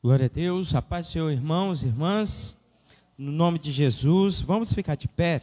Glória 0.00 0.26
a 0.26 0.28
Deus, 0.28 0.76
a 0.76 0.80
paz 0.80 1.06
do 1.06 1.10
Senhor, 1.10 1.28
irmãos, 1.32 1.82
irmãs, 1.82 2.56
no 3.18 3.32
nome 3.32 3.58
de 3.58 3.72
Jesus, 3.72 4.40
vamos 4.40 4.72
ficar 4.72 4.94
de 4.94 5.08
pé. 5.08 5.40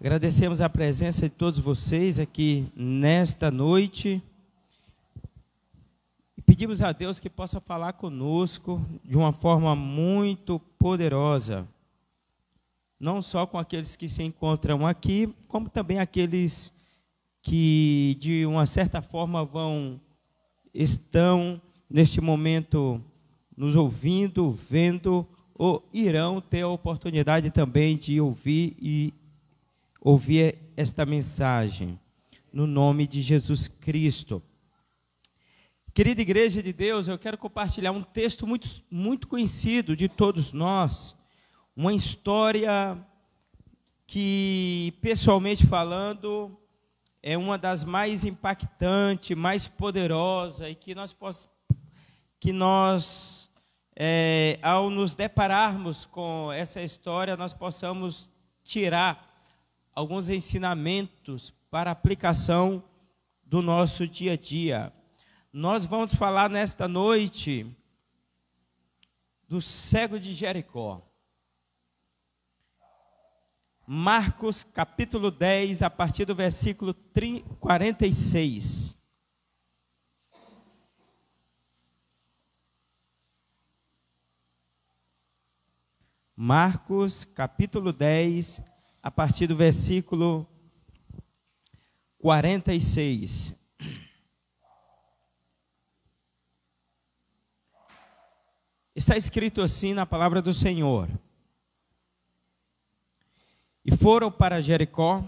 Agradecemos 0.00 0.60
a 0.60 0.68
presença 0.68 1.28
de 1.28 1.34
todos 1.36 1.60
vocês 1.60 2.18
aqui 2.18 2.66
nesta 2.74 3.48
noite. 3.48 4.20
E 6.36 6.42
pedimos 6.42 6.82
a 6.82 6.90
Deus 6.90 7.20
que 7.20 7.30
possa 7.30 7.60
falar 7.60 7.92
conosco 7.92 8.84
de 9.04 9.16
uma 9.16 9.30
forma 9.30 9.76
muito 9.76 10.58
poderosa. 10.76 11.68
Não 12.98 13.22
só 13.22 13.46
com 13.46 13.60
aqueles 13.60 13.94
que 13.94 14.08
se 14.08 14.24
encontram 14.24 14.84
aqui, 14.84 15.32
como 15.46 15.68
também 15.68 16.00
aqueles 16.00 16.72
que 17.42 18.16
de 18.18 18.44
uma 18.44 18.66
certa 18.66 19.00
forma 19.00 19.44
vão 19.44 20.00
estão 20.74 21.62
neste 21.88 22.20
momento 22.20 23.00
nos 23.56 23.74
ouvindo, 23.74 24.52
vendo, 24.52 25.26
ou 25.54 25.88
irão 25.92 26.40
ter 26.40 26.62
a 26.62 26.68
oportunidade 26.68 27.50
também 27.50 27.96
de 27.96 28.20
ouvir 28.20 28.76
e 28.80 29.14
ouvir 30.00 30.58
esta 30.76 31.06
mensagem, 31.06 31.98
no 32.52 32.66
nome 32.66 33.06
de 33.06 33.22
Jesus 33.22 33.66
Cristo. 33.68 34.42
Querida 35.94 36.20
Igreja 36.20 36.62
de 36.62 36.72
Deus, 36.74 37.08
eu 37.08 37.18
quero 37.18 37.38
compartilhar 37.38 37.90
um 37.90 38.02
texto 38.02 38.46
muito, 38.46 38.68
muito 38.90 39.26
conhecido 39.26 39.96
de 39.96 40.08
todos 40.08 40.52
nós, 40.52 41.16
uma 41.74 41.94
história 41.94 42.98
que, 44.06 44.92
pessoalmente 45.00 45.66
falando, 45.66 46.56
é 47.22 47.36
uma 47.36 47.58
das 47.58 47.82
mais 47.82 48.24
impactantes, 48.24 49.36
mais 49.36 49.66
poderosas 49.66 50.70
e 50.70 50.74
que 50.74 50.94
nós, 50.94 51.16
que 52.38 52.52
nós 52.52 53.45
é, 53.98 54.58
ao 54.62 54.90
nos 54.90 55.14
depararmos 55.14 56.04
com 56.04 56.52
essa 56.52 56.82
história, 56.82 57.36
nós 57.36 57.54
possamos 57.54 58.30
tirar 58.62 59.42
alguns 59.94 60.28
ensinamentos 60.28 61.50
para 61.70 61.90
aplicação 61.90 62.84
do 63.42 63.62
nosso 63.62 64.06
dia 64.06 64.34
a 64.34 64.36
dia. 64.36 64.92
Nós 65.50 65.86
vamos 65.86 66.12
falar 66.12 66.50
nesta 66.50 66.86
noite 66.86 67.66
do 69.48 69.60
cego 69.62 70.20
de 70.20 70.34
Jericó. 70.34 71.00
Marcos 73.86 74.64
capítulo 74.64 75.30
10, 75.30 75.80
a 75.80 75.88
partir 75.88 76.26
do 76.26 76.34
versículo 76.34 76.94
46. 77.60 78.96
Marcos, 86.38 87.24
capítulo 87.24 87.94
10, 87.94 88.60
a 89.02 89.10
partir 89.10 89.46
do 89.46 89.56
versículo 89.56 90.46
46. 92.18 93.54
Está 98.94 99.16
escrito 99.16 99.62
assim 99.62 99.94
na 99.94 100.04
palavra 100.04 100.42
do 100.42 100.52
Senhor. 100.52 101.08
E 103.82 103.96
foram 103.96 104.30
para 104.30 104.60
Jericó. 104.60 105.24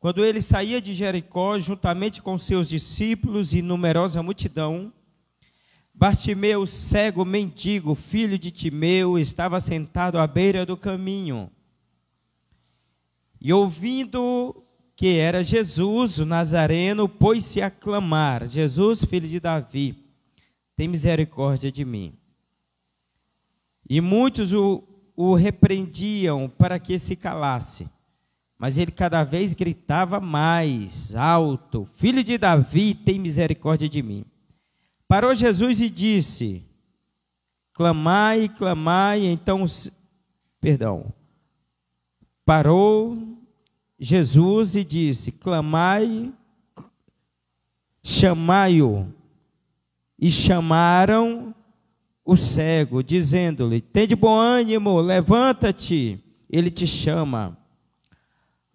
Quando 0.00 0.24
ele 0.24 0.40
saía 0.40 0.80
de 0.80 0.94
Jericó, 0.94 1.58
juntamente 1.58 2.22
com 2.22 2.38
seus 2.38 2.70
discípulos 2.70 3.52
e 3.52 3.60
numerosa 3.60 4.22
multidão, 4.22 4.90
Bartimeu, 5.94 6.66
cego 6.66 7.24
mendigo, 7.24 7.94
filho 7.94 8.36
de 8.36 8.50
Timeu, 8.50 9.16
estava 9.16 9.60
sentado 9.60 10.18
à 10.18 10.26
beira 10.26 10.66
do 10.66 10.76
caminho. 10.76 11.48
E 13.40 13.52
ouvindo 13.52 14.64
que 14.96 15.18
era 15.18 15.44
Jesus, 15.44 16.18
o 16.18 16.26
Nazareno, 16.26 17.08
pôs-se 17.08 17.62
a 17.62 17.70
clamar: 17.70 18.48
Jesus, 18.48 19.04
filho 19.04 19.28
de 19.28 19.38
Davi, 19.38 20.04
tem 20.76 20.88
misericórdia 20.88 21.70
de 21.70 21.84
mim. 21.84 22.14
E 23.88 24.00
muitos 24.00 24.52
o, 24.52 24.82
o 25.14 25.34
repreendiam 25.34 26.48
para 26.48 26.78
que 26.80 26.98
se 26.98 27.14
calasse. 27.14 27.88
Mas 28.58 28.78
ele 28.78 28.90
cada 28.90 29.22
vez 29.22 29.54
gritava 29.54 30.20
mais 30.20 31.14
alto: 31.14 31.84
Filho 31.94 32.24
de 32.24 32.36
Davi, 32.36 32.94
tem 32.94 33.18
misericórdia 33.18 33.88
de 33.88 34.02
mim. 34.02 34.24
Parou 35.06 35.34
Jesus 35.34 35.80
e 35.80 35.90
disse: 35.90 36.64
Clamai, 37.72 38.48
clamai, 38.48 39.26
então, 39.26 39.64
perdão. 40.60 41.12
Parou 42.44 43.18
Jesus 43.98 44.76
e 44.76 44.84
disse: 44.84 45.32
Clamai, 45.32 46.32
chamai-o. 48.02 49.12
E 50.18 50.30
chamaram 50.30 51.54
o 52.24 52.36
cego, 52.36 53.02
dizendo-lhe: 53.02 53.80
Tende 53.80 54.14
bom 54.14 54.38
ânimo, 54.38 55.00
levanta-te, 55.00 56.22
ele 56.48 56.70
te 56.70 56.86
chama. 56.86 57.58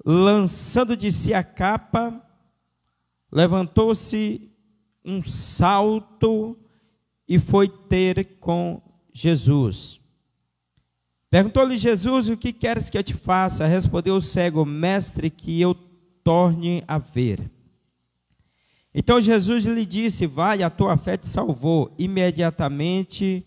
Lançando 0.06 0.96
de 0.96 1.12
si 1.12 1.34
a 1.34 1.44
capa, 1.44 2.22
levantou-se 3.32 4.49
um 5.10 5.26
salto 5.26 6.56
e 7.28 7.40
foi 7.40 7.68
ter 7.68 8.38
com 8.40 8.82
Jesus. 9.12 10.00
Perguntou-lhe 11.30 11.78
Jesus: 11.78 12.30
O 12.30 12.38
que 12.38 12.54
queres 12.54 12.90
que 12.90 12.98
eu 12.98 13.04
te 13.04 13.14
faça? 13.14 13.66
Respondeu 13.66 14.16
o 14.16 14.22
cego: 14.22 14.66
Mestre, 14.66 15.30
que 15.30 15.60
eu 15.60 15.74
torne 16.24 16.84
a 16.88 16.98
ver. 16.98 17.50
Então 18.94 19.20
Jesus 19.20 19.66
lhe 19.66 19.86
disse: 19.86 20.26
Vai, 20.26 20.64
a 20.64 20.70
tua 20.70 20.98
fé 20.98 21.18
te 21.18 21.28
salvou. 21.28 21.94
Imediatamente 21.98 23.46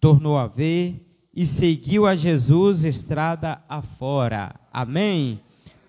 tornou 0.00 0.38
a 0.38 0.46
ver 0.46 1.04
e 1.34 1.44
seguiu 1.44 2.06
a 2.06 2.16
Jesus 2.16 2.84
estrada 2.84 3.62
afora. 3.68 4.54
Amém? 4.72 5.40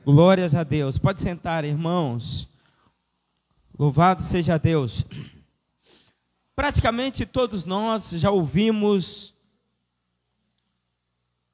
Glórias 0.06 0.56
a 0.56 0.63
Deus. 0.63 0.97
Pode 0.97 1.22
sentar, 1.22 1.63
irmãos. 1.63 2.49
Louvado 3.79 4.22
seja 4.22 4.57
Deus. 4.57 5.06
Praticamente 6.53 7.25
todos 7.25 7.63
nós 7.63 8.09
já 8.09 8.29
ouvimos 8.29 9.34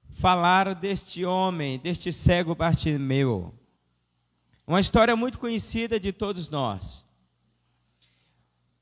falar 0.10 0.74
deste 0.74 1.24
homem, 1.24 1.78
deste 1.78 2.12
cego 2.12 2.56
Bartimeu. 2.56 3.54
Uma 4.66 4.80
história 4.80 5.16
muito 5.16 5.38
conhecida 5.38 6.00
de 6.00 6.12
todos 6.12 6.50
nós. 6.50 7.06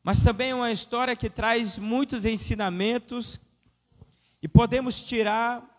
Mas 0.01 0.23
também 0.23 0.53
uma 0.53 0.71
história 0.71 1.13
que 1.13 1.29
traz 1.29 1.77
muitos 1.77 2.23
ensinamentos 2.23 3.41
e 4.41 4.47
podemos 4.47 5.03
tirar 5.03 5.69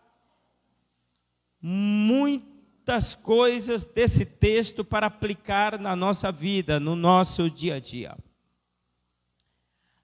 muito 1.63 2.54
muitas 2.85 3.15
coisas 3.15 3.83
desse 3.83 4.27
texto 4.27 4.85
para 4.85 5.07
aplicar 5.07 5.79
na 5.79 5.97
nossa 5.97 6.31
vida, 6.31 6.79
no 6.79 6.95
nosso 6.95 7.49
dia 7.49 7.77
a 7.77 7.81
dia. 7.81 8.15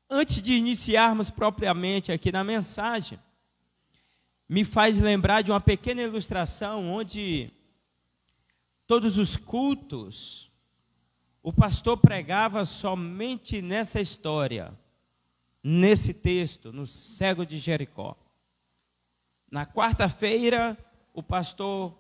Antes 0.09 0.41
de 0.41 0.55
iniciarmos 0.55 1.29
propriamente 1.29 2.11
aqui 2.11 2.33
na 2.33 2.43
mensagem, 2.43 3.19
me 4.49 4.65
faz 4.65 4.99
lembrar 4.99 5.43
de 5.43 5.51
uma 5.51 5.61
pequena 5.61 6.01
ilustração 6.01 6.89
onde 6.89 7.53
todos 8.87 9.19
os 9.19 9.37
cultos 9.37 10.51
o 11.43 11.53
pastor 11.53 11.99
pregava 11.99 12.65
somente 12.65 13.61
nessa 13.61 14.01
história, 14.01 14.73
nesse 15.63 16.15
texto, 16.15 16.73
no 16.73 16.87
cego 16.87 17.45
de 17.45 17.59
Jericó. 17.59 18.17
Na 19.51 19.67
quarta-feira, 19.67 20.79
o 21.13 21.23
pastor 21.23 22.00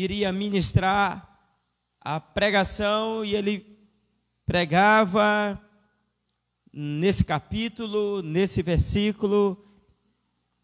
iria 0.00 0.30
ministrar 0.30 1.36
a 2.00 2.20
pregação 2.20 3.24
e 3.24 3.34
ele 3.34 3.76
pregava 4.46 5.60
nesse 6.72 7.24
capítulo, 7.24 8.22
nesse 8.22 8.62
versículo, 8.62 9.60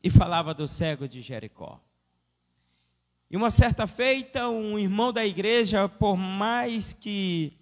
e 0.00 0.08
falava 0.08 0.54
do 0.54 0.68
cego 0.68 1.08
de 1.08 1.20
Jericó. 1.20 1.80
E 3.28 3.36
uma 3.36 3.50
certa 3.50 3.88
feita, 3.88 4.48
um 4.48 4.78
irmão 4.78 5.12
da 5.12 5.26
igreja, 5.26 5.88
por 5.88 6.16
mais 6.16 6.92
que 6.92 7.58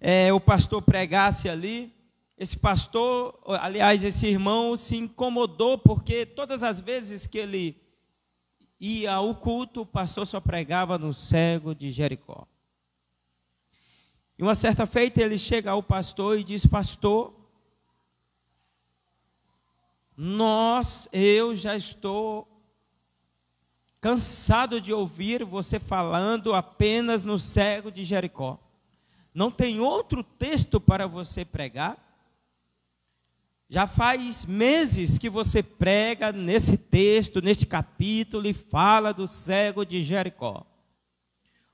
é, 0.00 0.32
o 0.32 0.40
pastor 0.40 0.82
pregasse 0.82 1.48
ali, 1.48 1.94
esse 2.36 2.56
pastor, 2.56 3.38
aliás, 3.46 4.02
esse 4.02 4.26
irmão 4.26 4.76
se 4.76 4.96
incomodou, 4.96 5.78
porque 5.78 6.26
todas 6.26 6.64
as 6.64 6.80
vezes 6.80 7.28
que 7.28 7.38
ele 7.38 7.80
ia 8.82 9.14
ao 9.14 9.32
culto, 9.36 9.82
o 9.82 9.86
pastor 9.86 10.26
só 10.26 10.40
pregava 10.40 10.98
no 10.98 11.14
cego 11.14 11.72
de 11.72 11.92
Jericó. 11.92 12.48
E 14.36 14.42
uma 14.42 14.56
certa 14.56 14.86
feita 14.86 15.22
ele 15.22 15.38
chega 15.38 15.70
ao 15.70 15.84
pastor 15.84 16.36
e 16.36 16.42
diz: 16.42 16.66
Pastor, 16.66 17.32
nós, 20.16 21.08
eu 21.12 21.54
já 21.54 21.76
estou 21.76 22.48
cansado 24.00 24.80
de 24.80 24.92
ouvir 24.92 25.44
você 25.44 25.78
falando 25.78 26.52
apenas 26.52 27.24
no 27.24 27.38
cego 27.38 27.88
de 27.88 28.02
Jericó. 28.02 28.58
Não 29.32 29.48
tem 29.48 29.78
outro 29.78 30.24
texto 30.24 30.80
para 30.80 31.06
você 31.06 31.44
pregar? 31.44 32.01
Já 33.72 33.86
faz 33.86 34.44
meses 34.44 35.16
que 35.16 35.30
você 35.30 35.62
prega 35.62 36.30
nesse 36.30 36.76
texto, 36.76 37.40
neste 37.40 37.64
capítulo, 37.64 38.46
e 38.46 38.52
fala 38.52 39.14
do 39.14 39.26
cego 39.26 39.82
de 39.82 40.02
Jericó. 40.02 40.66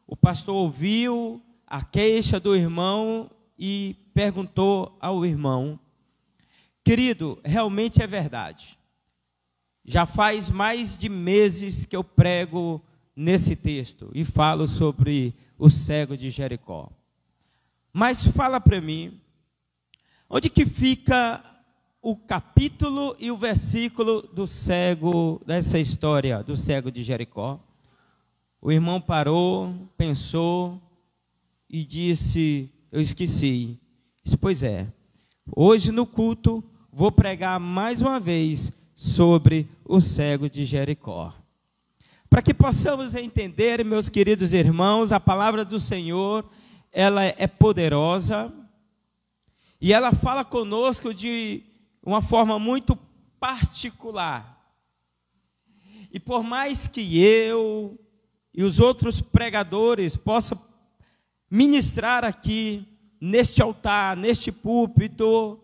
O 0.06 0.16
pastor 0.16 0.54
ouviu 0.54 1.42
a 1.66 1.82
queixa 1.84 2.38
do 2.38 2.54
irmão 2.54 3.28
e 3.58 3.96
perguntou 4.14 4.96
ao 5.00 5.26
irmão: 5.26 5.76
Querido, 6.84 7.40
realmente 7.44 8.00
é 8.00 8.06
verdade. 8.06 8.78
Já 9.84 10.06
faz 10.06 10.48
mais 10.48 10.96
de 10.96 11.08
meses 11.08 11.84
que 11.84 11.96
eu 11.96 12.04
prego 12.04 12.80
nesse 13.16 13.56
texto 13.56 14.08
e 14.14 14.24
falo 14.24 14.68
sobre 14.68 15.34
o 15.58 15.68
cego 15.68 16.16
de 16.16 16.30
Jericó. 16.30 16.92
Mas 17.92 18.24
fala 18.24 18.60
para 18.60 18.80
mim, 18.80 19.20
onde 20.30 20.48
que 20.48 20.64
fica 20.64 21.47
o 22.00 22.16
capítulo 22.16 23.16
e 23.18 23.30
o 23.30 23.36
versículo 23.36 24.22
do 24.22 24.46
cego, 24.46 25.40
dessa 25.46 25.78
história 25.78 26.42
do 26.42 26.56
cego 26.56 26.90
de 26.90 27.02
Jericó? 27.02 27.60
O 28.60 28.72
irmão 28.72 29.00
parou, 29.00 29.74
pensou 29.96 30.80
e 31.68 31.84
disse: 31.84 32.70
Eu 32.90 33.00
esqueci. 33.00 33.78
Disse, 34.24 34.36
pois 34.36 34.62
é, 34.62 34.86
hoje 35.54 35.90
no 35.90 36.06
culto 36.06 36.62
vou 36.92 37.12
pregar 37.12 37.60
mais 37.60 38.02
uma 38.02 38.18
vez 38.18 38.72
sobre 38.94 39.68
o 39.84 40.00
cego 40.00 40.50
de 40.50 40.64
Jericó. 40.64 41.32
Para 42.28 42.42
que 42.42 42.52
possamos 42.52 43.14
entender, 43.14 43.84
meus 43.84 44.08
queridos 44.08 44.52
irmãos, 44.52 45.12
a 45.12 45.20
palavra 45.20 45.64
do 45.64 45.78
Senhor 45.78 46.44
ela 46.92 47.24
é 47.24 47.46
poderosa 47.46 48.52
e 49.80 49.92
ela 49.92 50.12
fala 50.12 50.44
conosco 50.44 51.14
de 51.14 51.62
uma 52.02 52.22
forma 52.22 52.58
muito 52.58 52.96
particular. 53.38 54.58
E 56.12 56.18
por 56.18 56.42
mais 56.42 56.86
que 56.86 57.22
eu 57.22 57.98
e 58.54 58.62
os 58.62 58.80
outros 58.80 59.20
pregadores 59.20 60.16
possam 60.16 60.60
ministrar 61.50 62.24
aqui, 62.24 62.86
neste 63.20 63.62
altar, 63.62 64.16
neste 64.16 64.50
púlpito, 64.50 65.58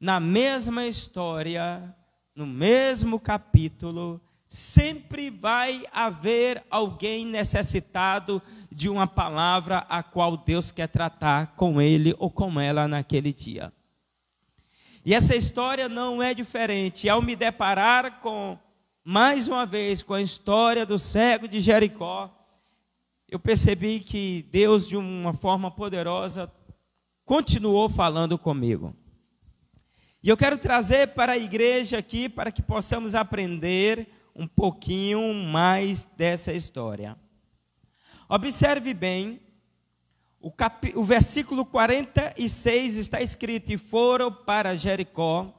na 0.00 0.18
mesma 0.18 0.86
história, 0.86 1.94
no 2.34 2.46
mesmo 2.46 3.20
capítulo, 3.20 4.20
sempre 4.46 5.30
vai 5.30 5.84
haver 5.92 6.64
alguém 6.70 7.24
necessitado 7.24 8.42
de 8.70 8.88
uma 8.88 9.06
palavra 9.06 9.78
a 9.88 10.02
qual 10.02 10.36
Deus 10.36 10.70
quer 10.70 10.88
tratar 10.88 11.54
com 11.56 11.80
ele 11.80 12.14
ou 12.18 12.30
com 12.30 12.60
ela 12.60 12.88
naquele 12.88 13.32
dia. 13.32 13.72
E 15.04 15.14
essa 15.14 15.34
história 15.34 15.88
não 15.88 16.22
é 16.22 16.32
diferente. 16.32 17.08
Ao 17.08 17.20
me 17.20 17.34
deparar 17.34 18.20
com, 18.20 18.56
mais 19.04 19.48
uma 19.48 19.66
vez, 19.66 20.02
com 20.02 20.14
a 20.14 20.22
história 20.22 20.86
do 20.86 20.98
cego 20.98 21.48
de 21.48 21.60
Jericó, 21.60 22.30
eu 23.28 23.38
percebi 23.40 23.98
que 23.98 24.46
Deus, 24.50 24.86
de 24.86 24.96
uma 24.96 25.32
forma 25.32 25.70
poderosa, 25.70 26.52
continuou 27.24 27.88
falando 27.88 28.38
comigo. 28.38 28.94
E 30.22 30.28
eu 30.28 30.36
quero 30.36 30.56
trazer 30.56 31.08
para 31.08 31.32
a 31.32 31.38
igreja 31.38 31.98
aqui, 31.98 32.28
para 32.28 32.52
que 32.52 32.62
possamos 32.62 33.14
aprender 33.16 34.06
um 34.36 34.46
pouquinho 34.46 35.34
mais 35.34 36.04
dessa 36.16 36.52
história. 36.52 37.16
Observe 38.28 38.94
bem, 38.94 39.40
o, 40.42 40.50
cap... 40.50 40.92
o 40.96 41.04
versículo 41.04 41.64
46 41.64 42.96
está 42.96 43.22
escrito: 43.22 43.72
E 43.72 43.78
foram 43.78 44.30
para 44.32 44.74
Jericó. 44.74 45.54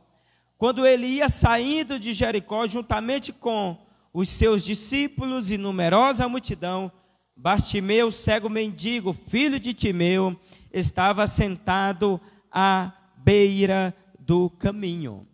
Quando 0.57 0.85
ele 0.85 1.07
ia 1.07 1.29
saindo 1.29 1.97
de 1.97 2.13
Jericó, 2.13 2.67
juntamente 2.67 3.31
com 3.31 3.77
os 4.13 4.29
seus 4.29 4.63
discípulos 4.63 5.49
e 5.49 5.57
numerosa 5.57 6.27
multidão, 6.29 6.91
Bastimeu, 7.35 8.11
cego 8.11 8.47
mendigo, 8.47 9.11
filho 9.11 9.59
de 9.59 9.73
Timeu, 9.73 10.39
estava 10.71 11.25
sentado 11.25 12.21
à 12.51 12.93
beira 13.17 13.93
do 14.19 14.51
caminho. 14.51 15.27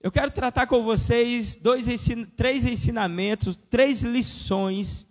Eu 0.00 0.10
quero 0.10 0.30
tratar 0.30 0.66
com 0.66 0.82
vocês 0.82 1.54
dois, 1.54 1.86
três 2.36 2.66
ensinamentos, 2.66 3.56
três 3.70 4.02
lições 4.02 5.06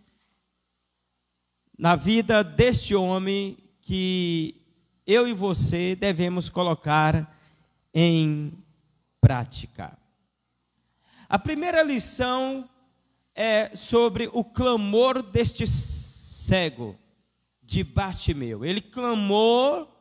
na 1.77 1.95
vida 1.95 2.43
deste 2.43 2.95
homem 2.95 3.57
que 3.81 4.61
eu 5.05 5.27
e 5.27 5.33
você 5.33 5.95
devemos 5.95 6.49
colocar 6.49 7.37
em 7.93 8.53
prática. 9.19 9.97
A 11.27 11.37
primeira 11.37 11.83
lição 11.83 12.69
é 13.35 13.75
sobre 13.75 14.29
o 14.31 14.43
clamor 14.43 15.21
deste 15.21 15.67
cego 15.67 16.97
de 17.61 17.83
Bartimeu. 17.83 18.63
Ele 18.63 18.81
clamou 18.81 19.91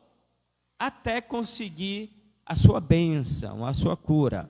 até 0.79 1.19
conseguir 1.19 2.11
a 2.45 2.55
sua 2.55 2.79
bênção, 2.79 3.65
a 3.65 3.73
sua 3.73 3.97
cura. 3.97 4.49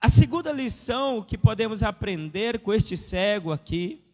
A 0.00 0.08
segunda 0.08 0.52
lição 0.52 1.22
que 1.22 1.36
podemos 1.36 1.82
aprender 1.82 2.60
com 2.60 2.72
este 2.72 2.96
cego 2.96 3.52
aqui 3.52 4.05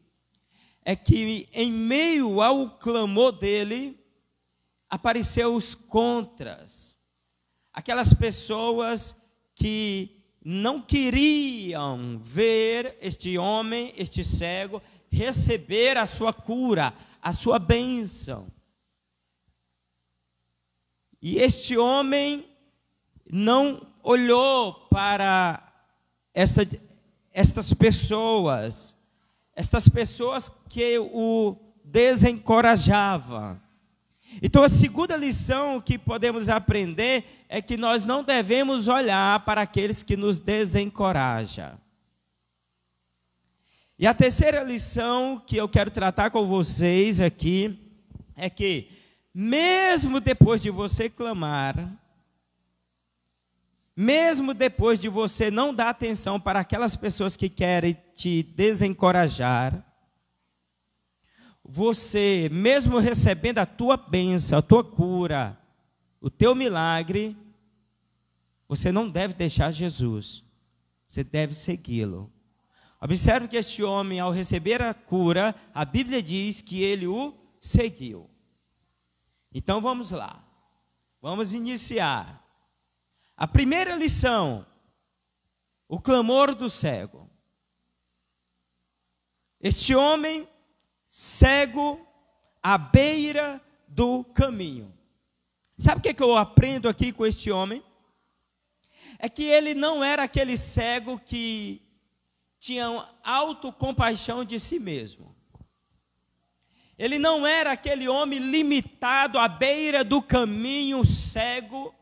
é 0.84 0.96
que 0.96 1.48
em 1.52 1.70
meio 1.70 2.40
ao 2.40 2.70
clamor 2.70 3.32
dele, 3.32 3.98
apareceu 4.88 5.54
os 5.54 5.74
contras. 5.74 6.96
Aquelas 7.72 8.12
pessoas 8.12 9.16
que 9.54 10.22
não 10.44 10.80
queriam 10.80 12.18
ver 12.18 12.98
este 13.00 13.38
homem, 13.38 13.92
este 13.96 14.24
cego, 14.24 14.82
receber 15.10 15.96
a 15.96 16.04
sua 16.04 16.32
cura, 16.32 16.92
a 17.22 17.32
sua 17.32 17.58
bênção. 17.58 18.48
E 21.20 21.38
este 21.38 21.78
homem 21.78 22.44
não 23.30 23.86
olhou 24.02 24.74
para 24.90 25.72
esta, 26.34 26.66
estas 27.32 27.72
pessoas, 27.72 28.96
estas 29.54 29.88
pessoas 29.88 30.50
que 30.68 30.98
o 30.98 31.56
desencorajavam. 31.84 33.60
Então, 34.40 34.62
a 34.62 34.68
segunda 34.68 35.16
lição 35.16 35.80
que 35.80 35.98
podemos 35.98 36.48
aprender 36.48 37.44
é 37.48 37.60
que 37.60 37.76
nós 37.76 38.06
não 38.06 38.24
devemos 38.24 38.88
olhar 38.88 39.44
para 39.44 39.60
aqueles 39.60 40.02
que 40.02 40.16
nos 40.16 40.38
desencorajam. 40.38 41.78
E 43.98 44.06
a 44.06 44.14
terceira 44.14 44.62
lição 44.62 45.40
que 45.46 45.56
eu 45.56 45.68
quero 45.68 45.90
tratar 45.90 46.30
com 46.30 46.46
vocês 46.46 47.20
aqui 47.20 47.78
é 48.34 48.48
que, 48.48 48.88
mesmo 49.34 50.18
depois 50.18 50.62
de 50.62 50.70
você 50.70 51.10
clamar, 51.10 51.92
mesmo 53.94 54.54
depois 54.54 55.00
de 55.00 55.08
você 55.08 55.50
não 55.50 55.74
dar 55.74 55.90
atenção 55.90 56.40
para 56.40 56.60
aquelas 56.60 56.96
pessoas 56.96 57.36
que 57.36 57.48
querem 57.48 57.96
te 58.14 58.42
desencorajar, 58.42 59.84
você, 61.64 62.48
mesmo 62.50 62.98
recebendo 62.98 63.58
a 63.58 63.66
tua 63.66 63.96
bênção, 63.96 64.58
a 64.58 64.62
tua 64.62 64.84
cura, 64.84 65.58
o 66.20 66.28
teu 66.28 66.54
milagre, 66.54 67.36
você 68.68 68.90
não 68.90 69.08
deve 69.08 69.34
deixar 69.34 69.70
Jesus, 69.70 70.44
você 71.06 71.22
deve 71.22 71.54
segui-lo. 71.54 72.32
Observe 73.00 73.48
que 73.48 73.56
este 73.56 73.82
homem, 73.82 74.20
ao 74.20 74.30
receber 74.30 74.80
a 74.80 74.94
cura, 74.94 75.54
a 75.74 75.84
Bíblia 75.84 76.22
diz 76.22 76.60
que 76.60 76.82
ele 76.82 77.06
o 77.06 77.34
seguiu. 77.60 78.30
Então 79.52 79.80
vamos 79.80 80.10
lá, 80.10 80.44
vamos 81.20 81.52
iniciar. 81.52 82.42
A 83.36 83.46
primeira 83.48 83.96
lição, 83.96 84.64
o 85.88 86.00
clamor 86.00 86.54
do 86.54 86.70
cego. 86.70 87.31
Este 89.62 89.94
homem 89.94 90.48
cego 91.06 92.04
à 92.60 92.76
beira 92.76 93.62
do 93.86 94.24
caminho. 94.24 94.92
Sabe 95.78 95.98
o 95.98 96.02
que, 96.02 96.14
que 96.14 96.22
eu 96.22 96.36
aprendo 96.36 96.88
aqui 96.88 97.12
com 97.12 97.24
este 97.24 97.50
homem? 97.50 97.82
É 99.18 99.28
que 99.28 99.44
ele 99.44 99.74
não 99.74 100.02
era 100.02 100.24
aquele 100.24 100.56
cego 100.56 101.18
que 101.18 101.80
tinha 102.58 103.08
autocompaixão 103.22 104.44
de 104.44 104.58
si 104.58 104.78
mesmo. 104.78 105.34
Ele 106.98 107.18
não 107.18 107.46
era 107.46 107.72
aquele 107.72 108.08
homem 108.08 108.38
limitado 108.38 109.38
à 109.38 109.48
beira 109.48 110.04
do 110.04 110.20
caminho 110.20 111.04
cego 111.04 111.94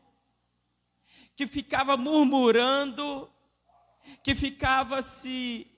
que 1.35 1.47
ficava 1.47 1.97
murmurando, 1.97 3.31
que 4.23 4.35
ficava 4.35 5.01
se 5.01 5.70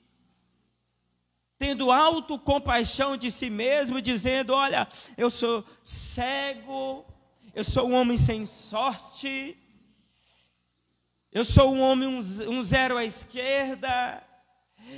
tendo 1.63 1.93
autocompaixão 1.93 3.15
de 3.15 3.31
si 3.31 3.49
mesmo, 3.49 4.01
dizendo: 4.01 4.53
Olha, 4.53 4.85
eu 5.17 5.29
sou 5.29 5.63
cego, 5.81 7.05
eu 7.55 7.63
sou 7.63 7.87
um 7.87 7.93
homem 7.93 8.17
sem 8.17 8.45
sorte, 8.45 9.57
eu 11.31 11.45
sou 11.45 11.73
um 11.73 11.79
homem 11.79 12.09
um, 12.09 12.19
um 12.49 12.61
zero 12.61 12.97
à 12.97 13.05
esquerda, 13.05 14.21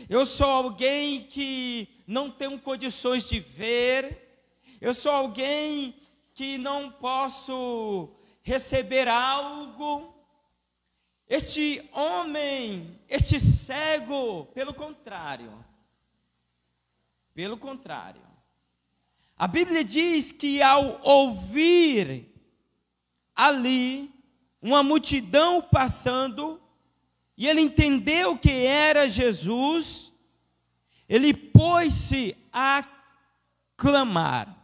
eu 0.09 0.25
sou 0.25 0.47
alguém 0.47 1.21
que 1.21 1.87
não 2.07 2.31
tenho 2.31 2.57
condições 2.57 3.29
de 3.29 3.39
ver, 3.39 4.49
eu 4.81 4.95
sou 4.95 5.11
alguém 5.11 5.93
que 6.33 6.57
não 6.57 6.89
posso 6.89 8.09
receber 8.41 9.07
algo. 9.07 10.15
Este 11.27 11.87
homem, 11.91 12.99
este 13.07 13.39
cego, 13.39 14.47
pelo 14.47 14.73
contrário, 14.73 15.64
pelo 17.35 17.57
contrário, 17.57 18.21
a 19.37 19.45
Bíblia 19.45 19.83
diz 19.83 20.31
que 20.31 20.61
ao 20.61 21.01
ouvir 21.03 22.31
ali 23.35 24.09
uma 24.61 24.81
multidão 24.81 25.61
passando, 25.61 26.61
e 27.37 27.45
ele 27.45 27.59
entendeu 27.59 28.37
que 28.37 28.49
era 28.49 29.09
Jesus, 29.09 30.13
ele 31.09 31.33
pôs-se 31.33 32.37
a 32.53 32.87
clamar. 33.75 34.57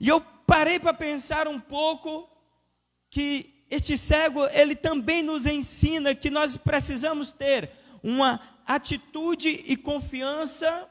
E 0.00 0.08
eu 0.08 0.20
parei 0.44 0.80
para 0.80 0.92
pensar 0.92 1.46
um 1.46 1.60
pouco 1.60 2.28
que 3.08 3.64
este 3.70 3.96
cego, 3.96 4.46
ele 4.48 4.74
também 4.74 5.22
nos 5.22 5.46
ensina 5.46 6.12
que 6.12 6.28
nós 6.28 6.56
precisamos 6.56 7.30
ter 7.30 7.70
uma 8.02 8.40
atitude 8.66 9.48
e 9.48 9.76
confiança 9.76 10.89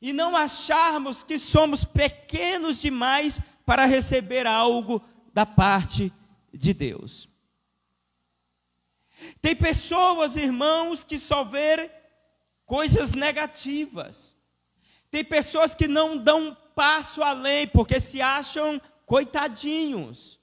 e 0.00 0.12
não 0.12 0.36
acharmos 0.36 1.22
que 1.22 1.36
somos 1.36 1.84
pequenos 1.84 2.80
demais 2.80 3.40
para 3.66 3.84
receber 3.84 4.46
algo 4.46 5.02
da 5.32 5.44
parte 5.44 6.12
de 6.52 6.72
Deus. 6.72 7.28
Tem 9.40 9.54
pessoas, 9.54 10.36
irmãos, 10.36 11.04
que 11.04 11.18
só 11.18 11.44
vê 11.44 11.90
coisas 12.64 13.12
negativas. 13.12 14.34
Tem 15.10 15.22
pessoas 15.22 15.74
que 15.74 15.86
não 15.86 16.16
dão 16.16 16.48
um 16.48 16.54
passo 16.74 17.22
além 17.22 17.68
porque 17.68 18.00
se 18.00 18.22
acham 18.22 18.80
coitadinhos. 19.04 20.39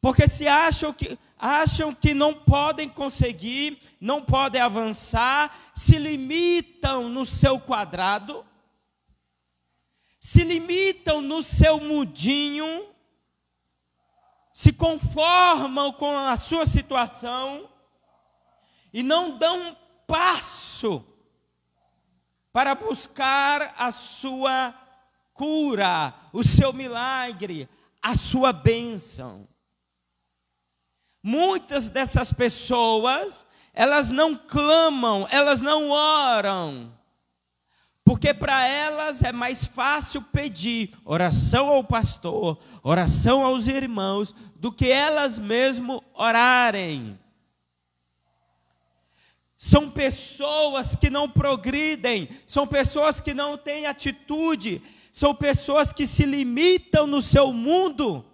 Porque 0.00 0.28
se 0.28 0.46
acham 0.46 0.92
que, 0.92 1.18
acham 1.36 1.92
que 1.92 2.14
não 2.14 2.32
podem 2.32 2.88
conseguir, 2.88 3.80
não 4.00 4.22
podem 4.22 4.60
avançar, 4.60 5.56
se 5.74 5.98
limitam 5.98 7.08
no 7.08 7.26
seu 7.26 7.58
quadrado, 7.58 8.46
se 10.20 10.44
limitam 10.44 11.20
no 11.20 11.42
seu 11.42 11.80
mudinho, 11.80 12.86
se 14.52 14.72
conformam 14.72 15.92
com 15.92 16.16
a 16.16 16.36
sua 16.36 16.66
situação 16.66 17.68
e 18.92 19.02
não 19.02 19.36
dão 19.36 19.68
um 19.68 19.76
passo 20.06 21.04
para 22.52 22.74
buscar 22.74 23.74
a 23.76 23.92
sua 23.92 24.74
cura, 25.32 26.14
o 26.32 26.42
seu 26.42 26.72
milagre, 26.72 27.68
a 28.02 28.14
sua 28.16 28.52
bênção. 28.52 29.46
Muitas 31.22 31.88
dessas 31.88 32.32
pessoas, 32.32 33.46
elas 33.74 34.10
não 34.10 34.34
clamam, 34.34 35.26
elas 35.30 35.60
não 35.60 35.90
oram, 35.90 36.92
porque 38.04 38.32
para 38.32 38.66
elas 38.66 39.22
é 39.22 39.32
mais 39.32 39.64
fácil 39.64 40.22
pedir 40.22 40.92
oração 41.04 41.68
ao 41.68 41.84
pastor, 41.84 42.58
oração 42.82 43.44
aos 43.44 43.66
irmãos, 43.66 44.34
do 44.56 44.72
que 44.72 44.90
elas 44.90 45.38
mesmo 45.38 46.02
orarem. 46.14 47.18
São 49.56 49.90
pessoas 49.90 50.94
que 50.94 51.10
não 51.10 51.28
progridem, 51.28 52.28
são 52.46 52.66
pessoas 52.66 53.20
que 53.20 53.34
não 53.34 53.58
têm 53.58 53.86
atitude, 53.86 54.80
são 55.12 55.34
pessoas 55.34 55.92
que 55.92 56.06
se 56.06 56.24
limitam 56.24 57.06
no 57.06 57.20
seu 57.20 57.52
mundo, 57.52 58.24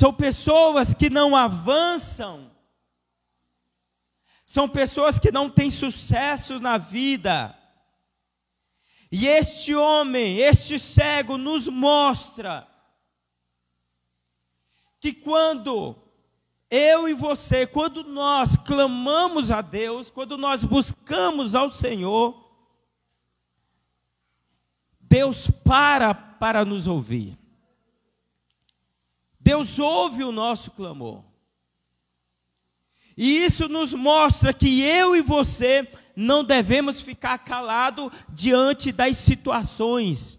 são 0.00 0.14
pessoas 0.14 0.94
que 0.94 1.10
não 1.10 1.36
avançam, 1.36 2.50
são 4.46 4.66
pessoas 4.66 5.18
que 5.18 5.30
não 5.30 5.50
têm 5.50 5.68
sucesso 5.68 6.58
na 6.58 6.78
vida. 6.78 7.54
E 9.12 9.28
este 9.28 9.74
homem, 9.74 10.38
este 10.38 10.78
cego, 10.78 11.36
nos 11.36 11.68
mostra 11.68 12.66
que 14.98 15.12
quando 15.12 15.94
eu 16.70 17.06
e 17.06 17.12
você, 17.12 17.66
quando 17.66 18.02
nós 18.02 18.56
clamamos 18.56 19.50
a 19.50 19.60
Deus, 19.60 20.10
quando 20.10 20.38
nós 20.38 20.64
buscamos 20.64 21.54
ao 21.54 21.68
Senhor, 21.68 22.42
Deus 24.98 25.50
para 25.62 26.14
para 26.14 26.64
nos 26.64 26.86
ouvir. 26.86 27.39
Deus 29.50 29.80
ouve 29.80 30.22
o 30.22 30.30
nosso 30.30 30.70
clamor. 30.70 31.24
E 33.16 33.38
isso 33.44 33.68
nos 33.68 33.92
mostra 33.92 34.54
que 34.54 34.80
eu 34.80 35.16
e 35.16 35.22
você 35.22 35.88
não 36.14 36.44
devemos 36.44 37.00
ficar 37.00 37.36
calado 37.38 38.12
diante 38.28 38.92
das 38.92 39.16
situações, 39.16 40.38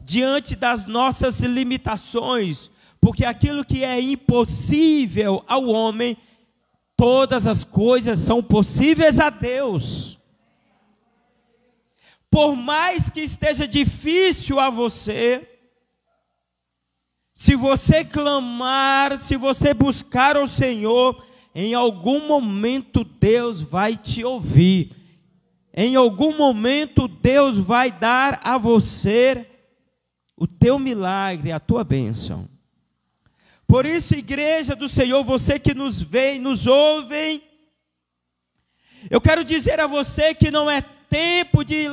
diante 0.00 0.56
das 0.56 0.86
nossas 0.86 1.40
limitações, 1.40 2.70
porque 3.02 3.22
aquilo 3.22 3.66
que 3.66 3.84
é 3.84 4.00
impossível 4.00 5.44
ao 5.46 5.66
homem, 5.66 6.16
todas 6.96 7.46
as 7.46 7.64
coisas 7.64 8.18
são 8.18 8.42
possíveis 8.42 9.20
a 9.20 9.28
Deus. 9.28 10.18
Por 12.30 12.56
mais 12.56 13.10
que 13.10 13.20
esteja 13.20 13.68
difícil 13.68 14.58
a 14.58 14.70
você, 14.70 15.49
se 17.40 17.56
você 17.56 18.04
clamar, 18.04 19.18
se 19.18 19.34
você 19.34 19.72
buscar 19.72 20.36
ao 20.36 20.46
Senhor, 20.46 21.24
em 21.54 21.72
algum 21.72 22.26
momento 22.26 23.02
Deus 23.02 23.62
vai 23.62 23.96
te 23.96 24.22
ouvir. 24.22 24.94
Em 25.72 25.96
algum 25.96 26.36
momento 26.36 27.08
Deus 27.08 27.58
vai 27.58 27.90
dar 27.90 28.40
a 28.44 28.58
você 28.58 29.48
o 30.36 30.46
teu 30.46 30.78
milagre, 30.78 31.50
a 31.50 31.58
tua 31.58 31.82
bênção. 31.82 32.46
Por 33.66 33.86
isso, 33.86 34.14
igreja 34.14 34.76
do 34.76 34.86
Senhor, 34.86 35.24
você 35.24 35.58
que 35.58 35.72
nos 35.72 36.02
vê 36.02 36.34
e 36.34 36.38
nos 36.38 36.66
ouve, 36.66 37.42
eu 39.08 39.18
quero 39.18 39.42
dizer 39.42 39.80
a 39.80 39.86
você 39.86 40.34
que 40.34 40.50
não 40.50 40.70
é 40.70 40.82
tempo 40.82 41.64
de 41.64 41.86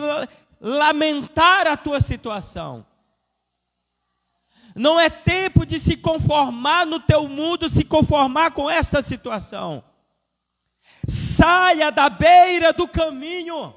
lamentar 0.60 1.68
a 1.68 1.78
tua 1.78 2.02
situação. 2.02 2.86
Não 4.78 5.00
é 5.00 5.10
tempo 5.10 5.66
de 5.66 5.80
se 5.80 5.98
conformar 5.98 6.86
no 6.86 7.00
teu 7.00 7.28
mundo, 7.28 7.68
se 7.68 7.84
conformar 7.84 8.52
com 8.52 8.70
esta 8.70 9.02
situação. 9.02 9.84
Saia 11.08 11.92
da 11.92 12.10
beira 12.10 12.72
do 12.72 12.88
caminho 12.88 13.76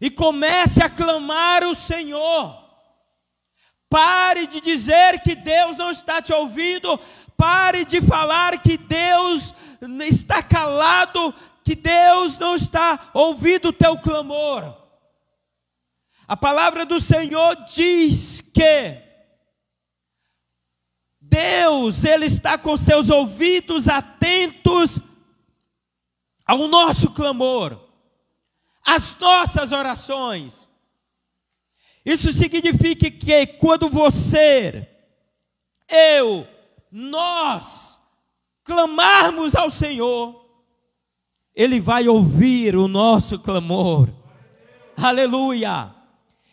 e 0.00 0.08
comece 0.08 0.80
a 0.82 0.88
clamar 0.88 1.64
o 1.64 1.74
Senhor. 1.74 2.62
Pare 3.88 4.46
de 4.46 4.60
dizer 4.60 5.20
que 5.20 5.34
Deus 5.34 5.76
não 5.76 5.90
está 5.90 6.22
te 6.22 6.32
ouvindo. 6.32 6.96
Pare 7.36 7.84
de 7.84 8.00
falar 8.00 8.62
que 8.62 8.76
Deus 8.76 9.52
está 10.02 10.44
calado, 10.44 11.34
que 11.64 11.74
Deus 11.74 12.38
não 12.38 12.54
está 12.54 13.10
ouvindo 13.12 13.68
o 13.68 13.72
teu 13.72 13.98
clamor. 13.98 14.76
A 16.28 16.36
palavra 16.36 16.86
do 16.86 17.00
Senhor 17.00 17.56
diz 17.64 18.40
que 18.40 19.03
Deus, 21.34 22.04
Ele 22.04 22.26
está 22.26 22.56
com 22.56 22.76
seus 22.76 23.10
ouvidos 23.10 23.88
atentos 23.88 25.00
ao 26.46 26.68
nosso 26.68 27.10
clamor, 27.10 27.76
às 28.86 29.16
nossas 29.18 29.72
orações. 29.72 30.68
Isso 32.04 32.32
significa 32.32 33.10
que 33.10 33.46
quando 33.46 33.88
você, 33.88 34.88
eu, 35.90 36.46
nós 36.88 37.98
clamarmos 38.62 39.56
ao 39.56 39.72
Senhor, 39.72 40.48
Ele 41.52 41.80
vai 41.80 42.06
ouvir 42.06 42.76
o 42.76 42.86
nosso 42.86 43.40
clamor. 43.40 44.08
Aleluia! 44.96 45.92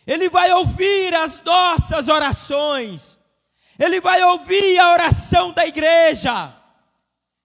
Ele 0.04 0.28
vai 0.28 0.50
ouvir 0.52 1.14
as 1.14 1.40
nossas 1.44 2.08
orações. 2.08 3.21
Ele 3.78 4.00
vai 4.00 4.22
ouvir 4.22 4.78
a 4.78 4.92
oração 4.92 5.52
da 5.52 5.66
igreja. 5.66 6.54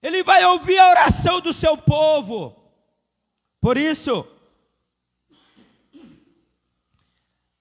Ele 0.02 0.22
vai 0.22 0.44
ouvir 0.44 0.78
a 0.78 0.88
oração 0.88 1.40
do 1.40 1.52
seu 1.52 1.76
povo. 1.76 2.54
Por 3.60 3.76
isso, 3.76 4.26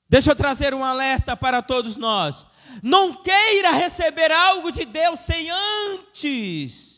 deixa 0.07 0.31
eu 0.31 0.35
trazer 0.35 0.73
um 0.73 0.83
alerta 0.83 1.35
para 1.35 1.61
todos 1.61 1.97
nós. 1.97 2.45
Não 2.83 3.13
queira 3.13 3.71
receber 3.71 4.31
algo 4.31 4.71
de 4.71 4.85
Deus 4.85 5.21
sem 5.21 5.49
antes 5.49 6.97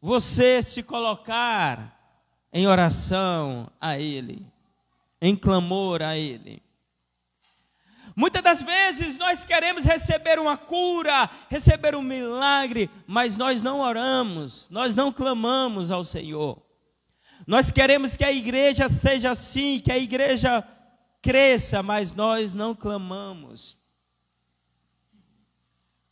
você 0.00 0.62
se 0.62 0.82
colocar 0.82 1.96
em 2.52 2.66
oração 2.66 3.68
a 3.80 3.98
Ele, 3.98 4.46
em 5.20 5.34
clamor 5.34 6.00
a 6.00 6.16
Ele. 6.16 6.62
Muitas 8.18 8.42
das 8.42 8.62
vezes 8.62 9.18
nós 9.18 9.44
queremos 9.44 9.84
receber 9.84 10.38
uma 10.38 10.56
cura, 10.56 11.28
receber 11.50 11.94
um 11.94 12.00
milagre, 12.00 12.90
mas 13.06 13.36
nós 13.36 13.60
não 13.60 13.80
oramos, 13.80 14.70
nós 14.70 14.94
não 14.94 15.12
clamamos 15.12 15.90
ao 15.90 16.02
Senhor. 16.02 16.62
Nós 17.46 17.70
queremos 17.70 18.16
que 18.16 18.24
a 18.24 18.32
igreja 18.32 18.88
seja 18.88 19.32
assim, 19.32 19.78
que 19.78 19.92
a 19.92 19.98
igreja 19.98 20.66
cresça, 21.20 21.82
mas 21.82 22.14
nós 22.14 22.54
não 22.54 22.74
clamamos. 22.74 23.76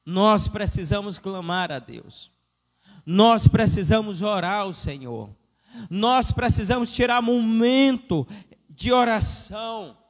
Nós 0.05 0.47
precisamos 0.47 1.17
clamar 1.17 1.73
a 1.73 1.79
Deus. 1.79 2.31
Nós 3.07 3.49
precisamos 3.49 4.21
orar 4.21 4.61
ao 4.61 4.75
Senhor. 4.75 5.35
Nós 5.89 6.31
precisamos 6.31 6.95
tirar 6.95 7.23
momento 7.23 8.29
de 8.69 8.93
oração. 8.93 10.04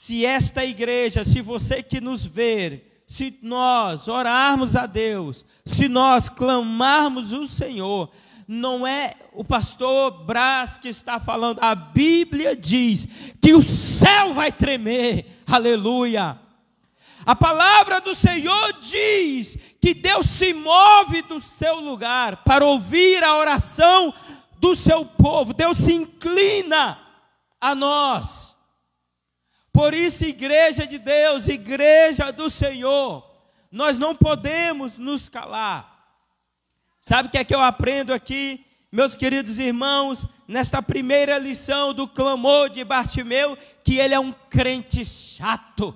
Se 0.00 0.24
esta 0.24 0.64
igreja, 0.64 1.24
se 1.24 1.40
você 1.40 1.82
que 1.82 2.00
nos 2.00 2.24
ver, 2.24 3.02
se 3.04 3.36
nós 3.42 4.06
orarmos 4.06 4.76
a 4.76 4.86
Deus, 4.86 5.44
se 5.66 5.88
nós 5.88 6.28
clamarmos 6.28 7.32
o 7.32 7.48
Senhor, 7.48 8.08
não 8.46 8.86
é 8.86 9.10
o 9.32 9.42
pastor 9.42 10.24
Brás 10.24 10.78
que 10.78 10.86
está 10.86 11.18
falando, 11.18 11.58
a 11.60 11.74
Bíblia 11.74 12.54
diz 12.54 13.08
que 13.42 13.52
o 13.54 13.60
céu 13.60 14.32
vai 14.34 14.52
tremer, 14.52 15.42
aleluia. 15.44 16.38
A 17.26 17.34
palavra 17.34 18.00
do 18.00 18.14
Senhor 18.14 18.74
diz 18.80 19.58
que 19.80 19.94
Deus 19.94 20.26
se 20.30 20.54
move 20.54 21.22
do 21.22 21.40
seu 21.40 21.80
lugar 21.80 22.44
para 22.44 22.64
ouvir 22.64 23.24
a 23.24 23.36
oração 23.36 24.14
do 24.60 24.76
seu 24.76 25.04
povo, 25.04 25.52
Deus 25.52 25.76
se 25.76 25.92
inclina 25.92 27.00
a 27.60 27.74
nós. 27.74 28.47
Por 29.78 29.94
isso, 29.94 30.24
igreja 30.24 30.84
de 30.84 30.98
Deus, 30.98 31.46
igreja 31.46 32.32
do 32.32 32.50
Senhor, 32.50 33.24
nós 33.70 33.96
não 33.96 34.12
podemos 34.12 34.98
nos 34.98 35.28
calar. 35.28 36.18
Sabe 37.00 37.28
o 37.28 37.30
que 37.30 37.38
é 37.38 37.44
que 37.44 37.54
eu 37.54 37.62
aprendo 37.62 38.12
aqui, 38.12 38.66
meus 38.90 39.14
queridos 39.14 39.60
irmãos, 39.60 40.26
nesta 40.48 40.82
primeira 40.82 41.38
lição 41.38 41.94
do 41.94 42.08
clamor 42.08 42.68
de 42.68 42.82
Bartimeu, 42.82 43.56
que 43.84 44.00
ele 44.00 44.14
é 44.14 44.18
um 44.18 44.32
crente 44.32 45.06
chato. 45.06 45.94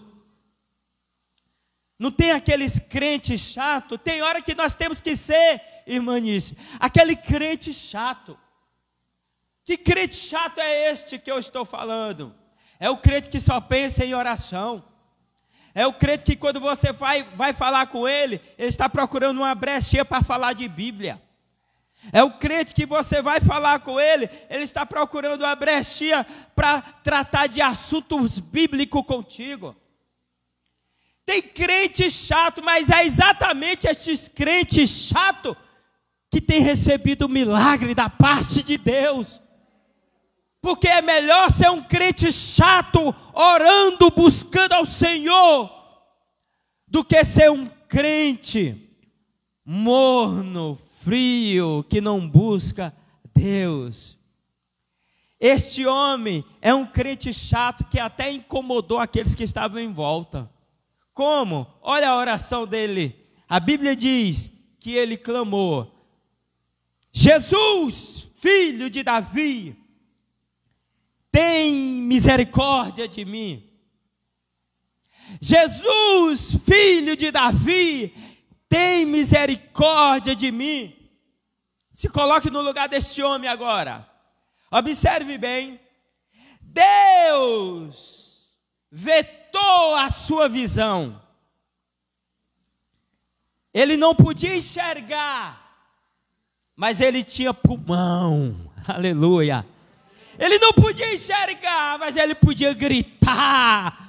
Não 1.99 2.13
tem 2.13 2.31
aqueles 2.31 2.79
crentes 2.79 3.41
chato, 3.41 3.99
tem 3.99 4.23
hora 4.23 4.41
que 4.41 4.55
nós 4.55 4.77
temos 4.77 5.01
que 5.01 5.17
ser, 5.17 5.61
irmãnice, 5.89 6.57
aquele 6.79 7.17
crente 7.17 7.75
chato. 7.75 8.39
Que 9.65 9.77
crente 9.77 10.15
chato 10.15 10.61
é 10.61 10.93
este 10.93 11.19
que 11.19 11.33
eu 11.33 11.41
estou 11.41 11.65
falando? 11.65 12.42
É 12.83 12.91
o 12.91 12.97
crente 12.97 13.29
que 13.29 13.39
só 13.39 13.61
pensa 13.61 14.05
em 14.05 14.13
oração. 14.13 14.83
É 15.73 15.87
o 15.87 15.93
crente 15.93 16.25
que 16.25 16.35
quando 16.35 16.59
você 16.59 16.91
vai, 16.91 17.23
vai 17.23 17.53
falar 17.53 17.87
com 17.87 18.09
ele, 18.09 18.41
ele 18.59 18.67
está 18.67 18.89
procurando 18.89 19.37
uma 19.39 19.55
brechinha 19.55 20.05
para 20.05 20.21
falar 20.21 20.53
de 20.55 20.67
Bíblia. 20.67 21.23
É 22.13 22.25
o 22.25 22.33
crente 22.33 22.75
que 22.75 22.85
você 22.85 23.23
vai 23.23 23.41
falar 23.41 23.79
com 23.79 24.01
ele, 24.01 24.29
ele 24.51 24.65
está 24.65 24.85
procurando 24.85 25.43
uma 25.43 25.55
brechinha 25.55 26.27
para 26.57 26.83
tratar 26.83 27.47
de 27.47 27.61
assuntos 27.63 28.41
bíblicos 28.41 29.07
contigo. 29.07 29.77
Tem 31.25 31.41
crente 31.41 32.11
chato, 32.11 32.65
mas 32.65 32.91
é 32.91 33.05
exatamente 33.05 33.87
estes 33.87 34.27
crentes 34.27 34.91
chato 34.91 35.57
que 36.29 36.41
tem 36.41 36.61
recebido 36.61 37.27
o 37.27 37.29
milagre 37.29 37.95
da 37.95 38.11
parte 38.11 38.61
de 38.61 38.77
Deus. 38.77 39.42
Porque 40.63 40.87
é 40.87 41.03
melhor 41.03 41.51
ser 41.53 41.71
um 41.71 41.83
crente 41.83 42.31
chato, 42.31 43.13
orando, 43.35 44.09
buscando 44.13 44.75
ao 44.75 44.87
Senhor, 44.87 45.69
do 46.87 47.05
que 47.05 47.25
ser 47.25 47.51
um 47.51 47.67
crente 47.89 48.89
morno, 49.65 50.79
frio, 51.01 51.85
que 51.91 52.01
não 52.01 52.29
busca 52.29 52.95
Deus. 53.35 54.17
Este 55.41 55.85
homem 55.85 56.45
é 56.61 56.73
um 56.73 56.87
crente 56.87 57.35
chato 57.35 57.85
que 57.91 57.99
até 57.99 58.31
incomodou 58.31 59.01
aqueles 59.01 59.35
que 59.35 59.43
estavam 59.43 59.81
em 59.81 59.93
volta. 59.93 60.49
Como? 61.13 61.67
Olha 61.83 62.11
a 62.11 62.17
oração 62.17 62.65
dele. 62.65 63.27
A 63.49 63.59
Bíblia 63.59 63.97
diz 63.97 64.49
que 64.79 64.95
ele 64.95 65.17
clamou: 65.17 65.93
Jesus, 67.11 68.31
filho 68.41 68.89
de 68.89 69.03
Davi, 69.03 69.77
tem 71.33 71.73
misericórdia 71.73 73.09
de 73.09 73.25
mim. 73.25 73.69
Jesus, 75.41 76.57
filho 76.67 77.17
de 77.17 77.31
Davi, 77.31 78.15
tem 78.69 79.07
misericórdia 79.07 80.37
de 80.37 80.53
mim. 80.53 80.95
Se 81.91 82.09
coloque 82.09 82.51
no 82.51 82.61
lugar 82.61 82.89
deste 82.89 83.23
homem 83.23 83.49
agora. 83.49 84.07
Observe 84.71 85.39
bem. 85.39 85.81
Deus 86.61 88.51
vetou 88.91 89.95
a 89.95 90.11
sua 90.11 90.49
visão. 90.49 91.21
Ele 93.73 93.97
não 93.97 94.15
podia 94.15 94.55
enxergar, 94.55 95.89
mas 96.77 97.01
ele 97.01 97.25
tinha 97.25 97.55
pulmão. 97.55 98.71
Aleluia. 98.87 99.67
Ele 100.39 100.59
não 100.59 100.73
podia 100.73 101.13
enxergar, 101.13 101.99
mas 101.99 102.17
ele 102.17 102.35
podia 102.35 102.73
gritar. 102.73 104.03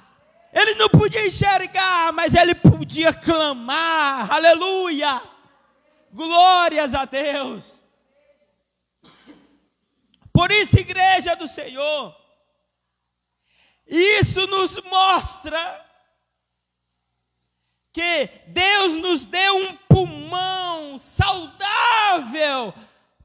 Ele 0.53 0.75
não 0.75 0.87
podia 0.87 1.25
enxergar, 1.25 2.13
mas 2.13 2.35
ele 2.35 2.53
podia 2.53 3.13
clamar. 3.13 4.31
Aleluia! 4.31 5.21
Glórias 6.11 6.93
a 6.93 7.05
Deus. 7.05 7.81
Por 10.31 10.51
isso, 10.51 10.79
igreja 10.79 11.35
do 11.35 11.47
Senhor, 11.47 12.15
isso 13.87 14.47
nos 14.47 14.81
mostra 14.83 15.83
que 17.91 18.29
Deus 18.47 18.93
nos 18.93 19.25
deu 19.25 19.57
um 19.57 19.75
pulmão 19.87 20.97
saudável 20.97 22.73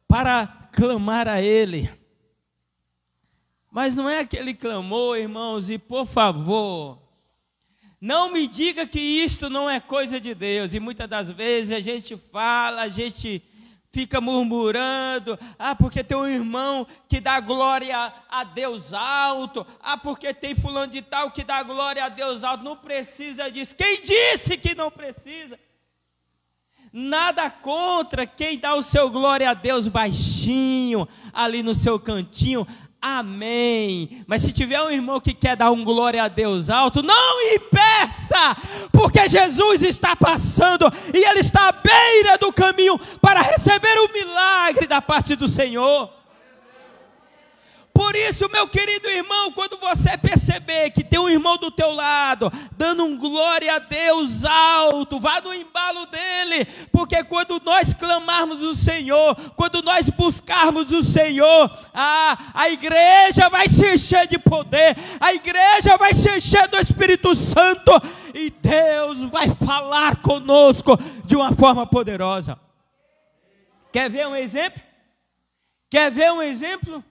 para 0.06 0.46
clamar 0.72 1.26
a 1.26 1.40
Ele. 1.40 1.90
Mas 3.78 3.94
não 3.94 4.10
é 4.10 4.18
aquele 4.18 4.54
clamor, 4.54 5.16
irmãos, 5.16 5.70
e 5.70 5.78
por 5.78 6.04
favor, 6.04 6.98
não 8.00 8.28
me 8.32 8.48
diga 8.48 8.84
que 8.84 8.98
isto 8.98 9.48
não 9.48 9.70
é 9.70 9.78
coisa 9.78 10.18
de 10.18 10.34
Deus. 10.34 10.74
E 10.74 10.80
muitas 10.80 11.06
das 11.06 11.30
vezes 11.30 11.70
a 11.70 11.78
gente 11.78 12.16
fala, 12.16 12.82
a 12.82 12.88
gente 12.88 13.40
fica 13.92 14.20
murmurando, 14.20 15.38
ah, 15.56 15.76
porque 15.76 16.02
tem 16.02 16.18
um 16.18 16.26
irmão 16.26 16.88
que 17.08 17.20
dá 17.20 17.38
glória 17.38 18.12
a 18.28 18.42
Deus 18.42 18.92
alto, 18.92 19.64
ah, 19.80 19.96
porque 19.96 20.34
tem 20.34 20.56
fulano 20.56 20.90
de 20.90 21.00
tal 21.00 21.30
que 21.30 21.44
dá 21.44 21.62
glória 21.62 22.04
a 22.04 22.08
Deus 22.08 22.42
alto, 22.42 22.64
não 22.64 22.76
precisa 22.76 23.48
disso. 23.48 23.76
Quem 23.76 24.02
disse 24.02 24.58
que 24.58 24.74
não 24.74 24.90
precisa? 24.90 25.56
Nada 26.92 27.50
contra 27.50 28.26
quem 28.26 28.58
dá 28.58 28.74
o 28.74 28.82
seu 28.82 29.08
glória 29.08 29.50
a 29.50 29.54
Deus 29.54 29.86
baixinho, 29.86 31.06
ali 31.32 31.62
no 31.62 31.76
seu 31.76 32.00
cantinho. 32.00 32.66
Amém. 33.00 34.24
Mas 34.26 34.42
se 34.42 34.52
tiver 34.52 34.82
um 34.82 34.90
irmão 34.90 35.20
que 35.20 35.32
quer 35.32 35.56
dar 35.56 35.70
um 35.70 35.84
glória 35.84 36.22
a 36.22 36.28
Deus 36.28 36.68
alto, 36.68 37.02
não 37.02 37.54
impeça, 37.54 38.56
porque 38.92 39.28
Jesus 39.28 39.82
está 39.82 40.16
passando 40.16 40.92
e 41.14 41.24
ele 41.24 41.38
está 41.38 41.68
à 41.68 41.72
beira 41.72 42.36
do 42.38 42.52
caminho 42.52 42.98
para 43.20 43.40
receber 43.40 43.96
o 43.98 44.12
milagre 44.12 44.86
da 44.88 45.00
parte 45.00 45.36
do 45.36 45.46
Senhor. 45.46 46.17
Por 47.98 48.14
isso, 48.14 48.48
meu 48.48 48.68
querido 48.68 49.08
irmão, 49.08 49.50
quando 49.50 49.76
você 49.76 50.16
perceber 50.16 50.92
que 50.92 51.02
tem 51.02 51.18
um 51.18 51.28
irmão 51.28 51.56
do 51.58 51.68
teu 51.68 51.90
lado, 51.90 52.48
dando 52.76 53.02
um 53.02 53.18
glória 53.18 53.74
a 53.74 53.80
Deus 53.80 54.44
alto, 54.44 55.18
vá 55.18 55.40
no 55.40 55.52
embalo 55.52 56.06
dele, 56.06 56.64
porque 56.92 57.24
quando 57.24 57.60
nós 57.64 57.92
clamarmos 57.92 58.62
o 58.62 58.72
Senhor, 58.72 59.34
quando 59.56 59.82
nós 59.82 60.08
buscarmos 60.10 60.92
o 60.92 61.02
Senhor, 61.02 61.76
ah, 61.92 62.38
a 62.54 62.70
igreja 62.70 63.48
vai 63.48 63.68
se 63.68 63.94
encher 63.94 64.28
de 64.28 64.38
poder, 64.38 64.96
a 65.18 65.34
igreja 65.34 65.96
vai 65.96 66.14
se 66.14 66.36
encher 66.36 66.68
do 66.68 66.78
Espírito 66.78 67.34
Santo, 67.34 67.90
e 68.32 68.48
Deus 68.48 69.24
vai 69.24 69.50
falar 69.66 70.22
conosco 70.22 70.96
de 71.24 71.34
uma 71.34 71.52
forma 71.52 71.84
poderosa. 71.84 72.60
Quer 73.92 74.08
ver 74.08 74.28
um 74.28 74.36
exemplo? 74.36 74.80
Quer 75.90 76.12
ver 76.12 76.30
um 76.30 76.40
exemplo? 76.40 77.02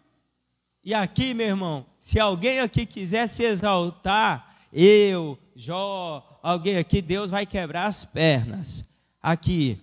E 0.87 0.93
aqui, 0.93 1.33
meu 1.33 1.47
irmão, 1.47 1.85
se 1.99 2.17
alguém 2.17 2.61
aqui 2.61 2.85
quiser 2.85 3.27
se 3.27 3.43
exaltar, 3.43 4.55
eu, 4.71 5.37
Jó, 5.53 6.39
alguém 6.41 6.77
aqui, 6.77 7.01
Deus 7.01 7.29
vai 7.29 7.45
quebrar 7.45 7.87
as 7.87 8.05
pernas. 8.05 8.85
Aqui, 9.21 9.81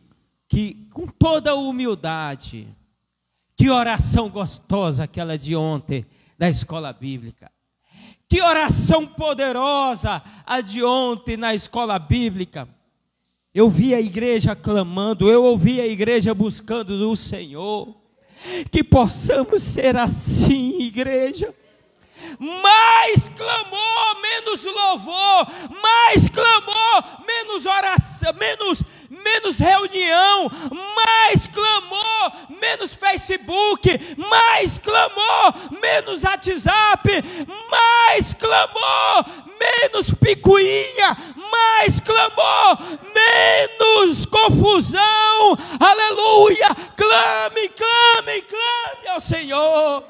que 0.49 0.89
com 0.95 1.07
toda 1.07 1.57
humildade, 1.57 2.75
que 3.55 3.69
oração 3.69 4.31
gostosa 4.31 5.05
aquela 5.05 5.37
de 5.37 5.55
ontem 5.55 6.07
da 6.39 6.49
escola 6.49 6.91
bíblica. 6.91 7.53
Que 8.27 8.41
oração 8.41 9.07
poderosa 9.07 10.23
a 10.47 10.63
de 10.63 10.83
ontem 10.83 11.37
na 11.37 11.55
escola 11.55 11.99
bíblica. 11.99 12.67
Eu 13.53 13.69
vi 13.69 13.95
a 13.95 14.01
igreja 14.01 14.57
clamando, 14.57 15.31
eu 15.31 15.45
ouvi 15.45 15.83
a 15.83 15.87
igreja 15.87 16.33
buscando 16.33 16.93
o 17.11 17.15
Senhor. 17.15 18.04
Que 18.71 18.83
possamos 18.83 19.63
ser 19.63 19.97
assim, 19.97 20.81
igreja. 20.81 21.55
Mais 22.39 23.29
clamor, 23.29 24.21
menos 24.23 24.65
louvor, 24.65 25.47
mais 25.83 26.29
clamor, 26.29 27.21
menos 27.27 27.67
oração, 27.67 28.33
menos, 28.39 28.83
menos 29.11 29.59
reunião, 29.59 30.51
mais 30.97 31.47
clamor, 31.47 32.33
menos 32.61 32.95
Facebook, 32.95 33.89
mais 34.17 34.79
clamor, 34.79 35.55
menos 35.83 36.23
WhatsApp, 36.23 37.09
mais 37.71 38.35
clamor, 38.35 39.25
menos 39.59 40.11
picuinha, 40.15 41.17
mais 41.55 42.01
clamor, 42.01 42.79
menos 43.15 44.27
confusão, 44.27 45.57
aleluia, 45.79 46.69
clame, 46.97 47.69
clame, 47.69 48.43
clame 48.43 49.09
ao 49.09 49.21
Senhor, 49.21 50.05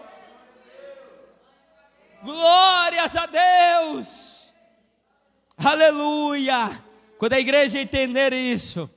glórias 2.22 3.16
a 3.16 3.26
Deus, 3.26 4.52
aleluia, 5.56 6.82
quando 7.18 7.34
a 7.34 7.40
igreja 7.40 7.80
entender 7.80 8.32
isso, 8.32 8.88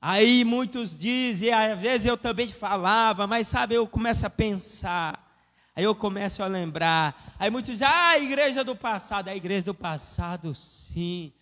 aí 0.00 0.44
muitos 0.44 0.96
dizem, 0.96 1.52
às 1.52 1.78
vezes 1.78 2.06
eu 2.06 2.16
também 2.16 2.50
falava, 2.50 3.26
mas 3.26 3.46
sabe, 3.48 3.74
eu 3.74 3.86
começo 3.86 4.24
a 4.26 4.30
pensar, 4.30 5.31
Aí 5.74 5.84
eu 5.84 5.94
começo 5.94 6.42
a 6.42 6.46
lembrar. 6.46 7.34
Aí 7.38 7.50
muitos 7.50 7.72
dizem, 7.72 7.86
ah, 7.86 8.10
a 8.10 8.18
igreja 8.18 8.62
do 8.62 8.76
passado. 8.76 9.28
A 9.28 9.36
igreja 9.36 9.66
do 9.66 9.74
passado, 9.74 10.54
sim. 10.54 11.32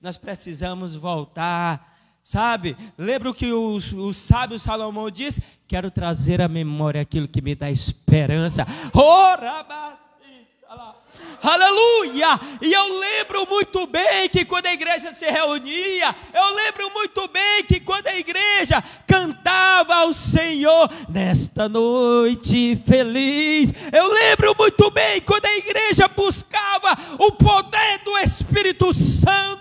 Nós 0.00 0.16
precisamos 0.16 0.94
voltar. 0.94 1.90
Sabe? 2.22 2.76
Lembra 2.98 3.30
o 3.30 3.34
que 3.34 3.52
o, 3.52 3.76
o 3.76 4.14
sábio 4.14 4.58
Salomão 4.58 5.10
disse? 5.10 5.42
Quero 5.66 5.90
trazer 5.90 6.40
à 6.40 6.48
memória 6.48 7.00
aquilo 7.00 7.26
que 7.26 7.40
me 7.40 7.54
dá 7.54 7.70
esperança. 7.70 8.66
Ora, 8.92 9.98
Aleluia! 11.42 12.38
E 12.60 12.70
eu 12.72 12.98
lembro 12.98 13.46
muito 13.48 13.86
bem 13.86 14.28
que 14.28 14.44
quando 14.44 14.66
a 14.66 14.74
igreja 14.74 15.12
se 15.12 15.24
reunia, 15.24 16.14
eu 16.34 16.54
lembro 16.54 16.90
muito 16.92 17.26
bem 17.28 17.64
que 17.64 17.80
quando 17.80 18.08
a 18.08 18.16
igreja 18.16 18.82
cantava 19.06 19.94
ao 19.94 20.12
Senhor 20.12 20.90
nesta 21.08 21.66
noite 21.68 22.76
feliz, 22.86 23.72
eu 23.90 24.12
lembro 24.12 24.54
muito 24.58 24.90
bem 24.90 25.20
quando 25.22 25.46
a 25.46 25.56
igreja 25.56 26.08
buscava 26.08 26.96
o 27.18 27.32
poder 27.32 28.00
do 28.04 28.18
Espírito 28.18 28.92
Santo. 28.94 29.60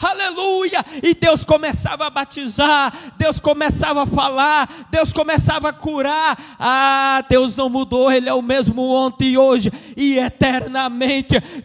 Aleluia! 0.00 0.84
E 1.02 1.14
Deus 1.14 1.42
começava 1.44 2.06
a 2.06 2.10
batizar, 2.10 2.94
Deus 3.16 3.40
começava 3.40 4.04
a 4.04 4.06
falar, 4.06 4.86
Deus 4.88 5.12
começava 5.12 5.70
a 5.70 5.72
curar. 5.72 6.38
Ah, 6.60 7.24
Deus 7.28 7.56
não 7.56 7.68
mudou, 7.68 8.12
Ele 8.12 8.28
é 8.28 8.34
o 8.34 8.42
mesmo 8.42 8.88
ontem 8.88 9.30
e 9.30 9.38
hoje 9.38 9.72
e 9.96 10.16
eternamente 10.16 11.07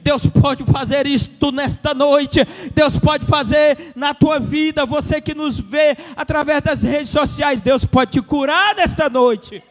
Deus 0.02 0.26
pode 0.28 0.64
fazer 0.66 1.06
isto 1.08 1.52
nesta 1.52 1.94
noite. 1.94 2.40
Deus 2.74 2.98
pode 2.98 3.26
fazer 3.26 3.94
na 3.96 4.14
tua 4.14 4.40
vida. 4.40 4.86
Você 4.86 5.22
que 5.22 5.34
nos 5.34 5.60
vê 5.60 5.98
através 6.16 6.62
das 6.62 6.84
redes 6.84 7.10
sociais, 7.10 7.62
Deus 7.62 7.86
pode 7.86 8.12
te 8.12 8.22
curar 8.22 8.76
nesta 8.76 9.10
noite. 9.10 9.64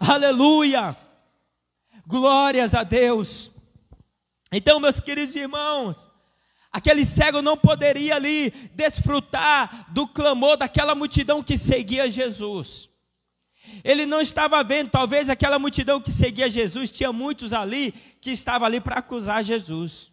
Aleluia. 0.00 0.96
Glórias 2.06 2.74
a 2.74 2.82
Deus. 2.82 3.50
Então, 4.50 4.80
meus 4.80 5.00
queridos 5.00 5.34
irmãos, 5.36 6.08
aquele 6.72 7.04
cego 7.04 7.42
não 7.42 7.56
poderia 7.56 8.16
ali 8.16 8.50
desfrutar 8.74 9.86
do 9.92 10.06
clamor 10.06 10.56
daquela 10.56 10.94
multidão 10.94 11.42
que 11.42 11.58
seguia 11.58 12.10
Jesus. 12.10 12.88
Ele 13.84 14.06
não 14.06 14.20
estava 14.20 14.62
vendo, 14.64 14.90
talvez 14.90 15.28
aquela 15.28 15.58
multidão 15.58 16.00
que 16.00 16.10
seguia 16.10 16.48
Jesus, 16.48 16.90
tinha 16.90 17.12
muitos 17.12 17.52
ali 17.52 17.94
que 18.20 18.30
estavam 18.30 18.66
ali 18.66 18.80
para 18.80 18.96
acusar 18.96 19.42
Jesus. 19.44 20.10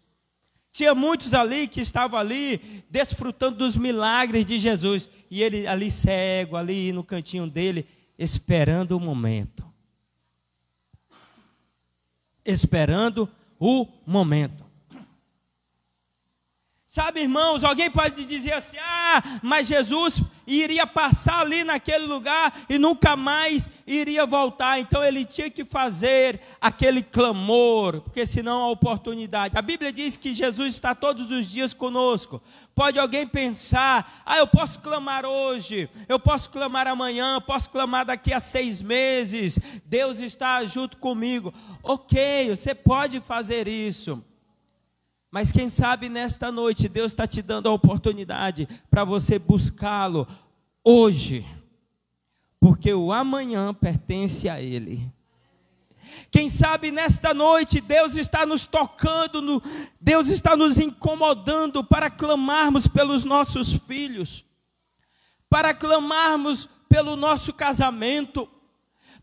Tinha 0.70 0.94
muitos 0.94 1.32
ali 1.32 1.66
que 1.66 1.80
estavam 1.80 2.18
ali 2.18 2.84
desfrutando 2.90 3.56
dos 3.56 3.76
milagres 3.76 4.44
de 4.44 4.58
Jesus. 4.58 5.08
E 5.30 5.42
ele 5.42 5.66
ali 5.66 5.90
cego, 5.90 6.56
ali 6.56 6.92
no 6.92 7.02
cantinho 7.02 7.46
dele, 7.46 7.86
esperando 8.18 8.96
o 8.96 9.00
momento. 9.00 9.64
Esperando 12.44 13.28
o 13.58 13.86
momento. 14.06 14.64
Sabe, 16.86 17.20
irmãos, 17.20 17.64
alguém 17.64 17.90
pode 17.90 18.24
dizer 18.24 18.52
assim: 18.52 18.76
ah, 18.78 19.40
mas 19.42 19.66
Jesus 19.66 20.22
iria 20.46 20.86
passar 20.86 21.40
ali 21.40 21.64
naquele 21.64 22.06
lugar 22.06 22.52
e 22.68 22.78
nunca 22.78 23.16
mais 23.16 23.68
iria 23.86 24.24
voltar. 24.24 24.78
Então 24.78 25.04
ele 25.04 25.24
tinha 25.24 25.50
que 25.50 25.64
fazer 25.64 26.40
aquele 26.60 27.02
clamor, 27.02 28.00
porque 28.02 28.24
senão 28.24 28.62
a 28.62 28.70
oportunidade. 28.70 29.56
A 29.56 29.62
Bíblia 29.62 29.92
diz 29.92 30.16
que 30.16 30.34
Jesus 30.34 30.74
está 30.74 30.94
todos 30.94 31.30
os 31.30 31.50
dias 31.50 31.74
conosco. 31.74 32.40
Pode 32.74 32.98
alguém 32.98 33.26
pensar: 33.26 34.22
ah, 34.24 34.38
eu 34.38 34.46
posso 34.46 34.80
clamar 34.80 35.24
hoje, 35.24 35.88
eu 36.08 36.18
posso 36.18 36.50
clamar 36.50 36.86
amanhã, 36.86 37.40
posso 37.40 37.70
clamar 37.70 38.04
daqui 38.04 38.32
a 38.32 38.40
seis 38.40 38.80
meses. 38.82 39.58
Deus 39.84 40.20
está 40.20 40.64
junto 40.66 40.96
comigo. 40.98 41.52
Ok, 41.82 42.50
você 42.54 42.74
pode 42.74 43.20
fazer 43.20 43.66
isso. 43.66 44.22
Mas 45.36 45.52
quem 45.52 45.68
sabe 45.68 46.08
nesta 46.08 46.50
noite 46.50 46.88
Deus 46.88 47.12
está 47.12 47.26
te 47.26 47.42
dando 47.42 47.68
a 47.68 47.72
oportunidade 47.74 48.66
para 48.88 49.04
você 49.04 49.38
buscá-lo 49.38 50.26
hoje, 50.82 51.46
porque 52.58 52.94
o 52.94 53.12
amanhã 53.12 53.74
pertence 53.74 54.48
a 54.48 54.62
Ele. 54.62 55.12
Quem 56.30 56.48
sabe 56.48 56.90
nesta 56.90 57.34
noite 57.34 57.82
Deus 57.82 58.16
está 58.16 58.46
nos 58.46 58.64
tocando, 58.64 59.42
no, 59.42 59.62
Deus 60.00 60.30
está 60.30 60.56
nos 60.56 60.78
incomodando 60.78 61.84
para 61.84 62.08
clamarmos 62.08 62.88
pelos 62.88 63.22
nossos 63.22 63.74
filhos, 63.86 64.42
para 65.50 65.74
clamarmos 65.74 66.66
pelo 66.88 67.14
nosso 67.14 67.52
casamento, 67.52 68.48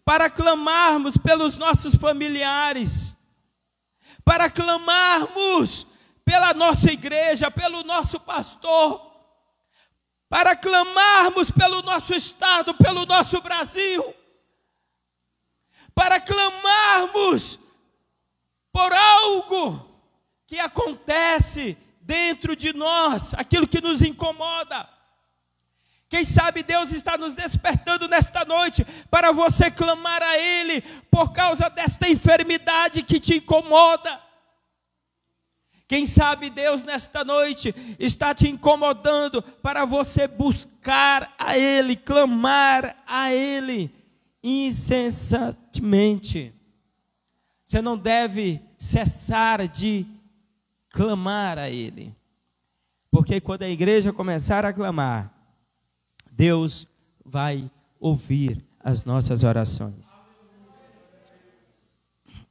para 0.05 0.29
clamarmos 0.29 1.17
pelos 1.17 1.57
nossos 1.57 1.95
familiares, 1.95 3.15
para 4.23 4.47
clamarmos 4.47 5.87
pela 6.25 6.53
nossa 6.53 6.91
igreja, 6.91 7.51
pelo 7.51 7.83
nosso 7.83 8.19
pastor, 8.19 9.11
para 10.29 10.55
clamarmos 10.55 11.51
pelo 11.51 11.81
nosso 11.81 12.13
Estado, 12.13 12.73
pelo 12.73 13.05
nosso 13.05 13.41
Brasil, 13.41 14.15
para 15.93 16.19
clamarmos 16.19 17.59
por 18.71 18.91
algo 18.91 19.93
que 20.47 20.59
acontece 20.59 21.77
dentro 22.01 22.55
de 22.55 22.73
nós, 22.73 23.33
aquilo 23.35 23.67
que 23.67 23.81
nos 23.81 24.01
incomoda. 24.01 24.89
Quem 26.09 26.25
sabe 26.25 26.61
Deus 26.61 26.91
está 26.93 27.17
nos 27.17 27.33
despertando 27.33 28.07
nesta 28.07 28.45
noite 28.45 28.85
para 29.09 29.31
você 29.31 29.71
clamar 29.71 30.21
a 30.21 30.37
Ele 30.37 30.81
por 31.09 31.31
causa 31.31 31.69
desta 31.69 32.07
enfermidade 32.07 33.01
que 33.01 33.19
te 33.19 33.37
incomoda. 33.37 34.22
Quem 35.87 36.05
sabe 36.07 36.49
Deus 36.49 36.83
nesta 36.83 37.23
noite 37.23 37.73
está 37.99 38.33
te 38.33 38.49
incomodando 38.49 39.41
para 39.41 39.85
você 39.85 40.27
buscar 40.27 41.33
a 41.37 41.57
Ele, 41.57 41.95
clamar 41.95 42.97
a 43.05 43.31
Ele 43.33 43.91
incessantemente. 44.43 46.53
Você 47.63 47.81
não 47.81 47.97
deve 47.97 48.61
cessar 48.77 49.65
de 49.67 50.05
clamar 50.89 51.57
a 51.57 51.69
Ele. 51.69 52.13
Porque 53.09 53.39
quando 53.39 53.63
a 53.63 53.69
igreja 53.69 54.11
começar 54.11 54.65
a 54.65 54.73
clamar, 54.73 55.31
Deus 56.31 56.85
vai 57.23 57.71
ouvir 57.99 58.61
as 58.79 59.05
nossas 59.05 59.43
orações. 59.43 60.11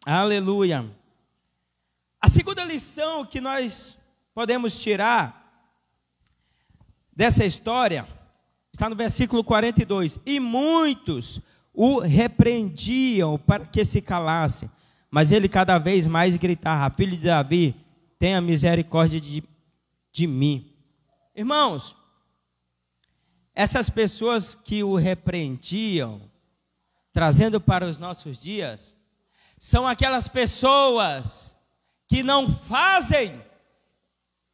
Aleluia. 0.04 0.84
A 2.22 2.28
segunda 2.28 2.64
lição 2.64 3.26
que 3.26 3.40
nós 3.40 3.98
podemos 4.32 4.80
tirar 4.80 5.42
dessa 7.12 7.44
história 7.44 8.06
está 8.72 8.88
no 8.88 8.94
versículo 8.94 9.42
42. 9.42 10.20
E 10.24 10.38
muitos 10.38 11.40
o 11.74 11.98
repreendiam 11.98 13.36
para 13.36 13.66
que 13.66 13.84
se 13.84 14.00
calasse, 14.00 14.70
mas 15.10 15.32
ele 15.32 15.48
cada 15.48 15.80
vez 15.80 16.06
mais 16.06 16.36
gritava: 16.36 16.94
Filho 16.94 17.16
de 17.16 17.24
Davi, 17.24 17.74
tenha 18.20 18.40
misericórdia 18.40 19.20
de, 19.20 19.42
de 20.12 20.26
mim. 20.28 20.72
Irmãos, 21.34 21.96
essas 23.52 23.90
pessoas 23.90 24.54
que 24.54 24.84
o 24.84 24.94
repreendiam, 24.94 26.30
trazendo 27.12 27.60
para 27.60 27.84
os 27.84 27.98
nossos 27.98 28.40
dias, 28.40 28.96
são 29.58 29.88
aquelas 29.88 30.28
pessoas 30.28 31.51
que 32.12 32.22
não 32.22 32.46
fazem 32.54 33.42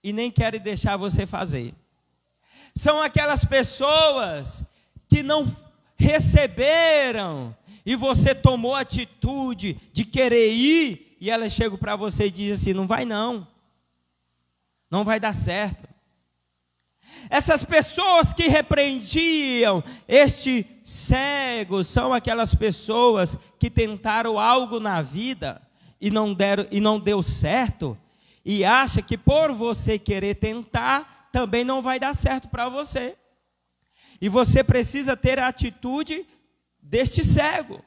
e 0.01 0.13
nem 0.13 0.31
querem 0.31 0.61
deixar 0.61 0.97
você 0.97 1.27
fazer. 1.27 1.75
São 2.73 3.03
aquelas 3.03 3.45
pessoas 3.45 4.63
que 5.09 5.25
não 5.25 5.45
receberam 5.97 7.53
e 7.85 7.97
você 7.97 8.33
tomou 8.33 8.77
a 8.77 8.83
atitude 8.83 9.75
de 9.93 10.05
querer 10.05 10.53
ir 10.53 11.17
e 11.21 11.33
ela 11.33 11.51
chega 11.51 11.77
para 11.77 11.97
você 11.97 12.29
e 12.29 12.31
diz 12.31 12.61
assim: 12.61 12.73
não 12.73 12.87
vai 12.87 13.05
não, 13.05 13.45
não 14.89 15.03
vai 15.03 15.19
dar 15.19 15.35
certo. 15.35 15.89
Essas 17.29 17.65
pessoas 17.65 18.33
que 18.33 18.47
repreendiam 18.47 19.83
este 20.07 20.65
cego 20.85 21.83
são 21.83 22.13
aquelas 22.13 22.55
pessoas 22.55 23.37
que 23.59 23.69
tentaram 23.69 24.39
algo 24.39 24.79
na 24.79 25.03
vida 25.03 25.61
e 26.01 26.11
não 26.11 26.33
deram 26.33 26.67
e 26.71 26.81
não 26.81 26.99
deu 26.99 27.23
certo 27.23 27.99
e 28.45 28.65
acha 28.65 29.03
que 29.03 29.19
por 29.19 29.53
você 29.53 29.99
querer 29.99 30.37
tentar 30.37 31.29
também 31.31 31.65
não 31.65 31.83
vai 31.83 31.99
dar 31.99 32.17
certo 32.17 32.49
para 32.49 32.69
você. 32.69 33.17
E 34.21 34.29
você 34.29 34.65
precisa 34.65 35.17
ter 35.17 35.39
a 35.39 35.49
atitude 35.49 36.27
deste 36.81 37.23
cego. 37.23 37.85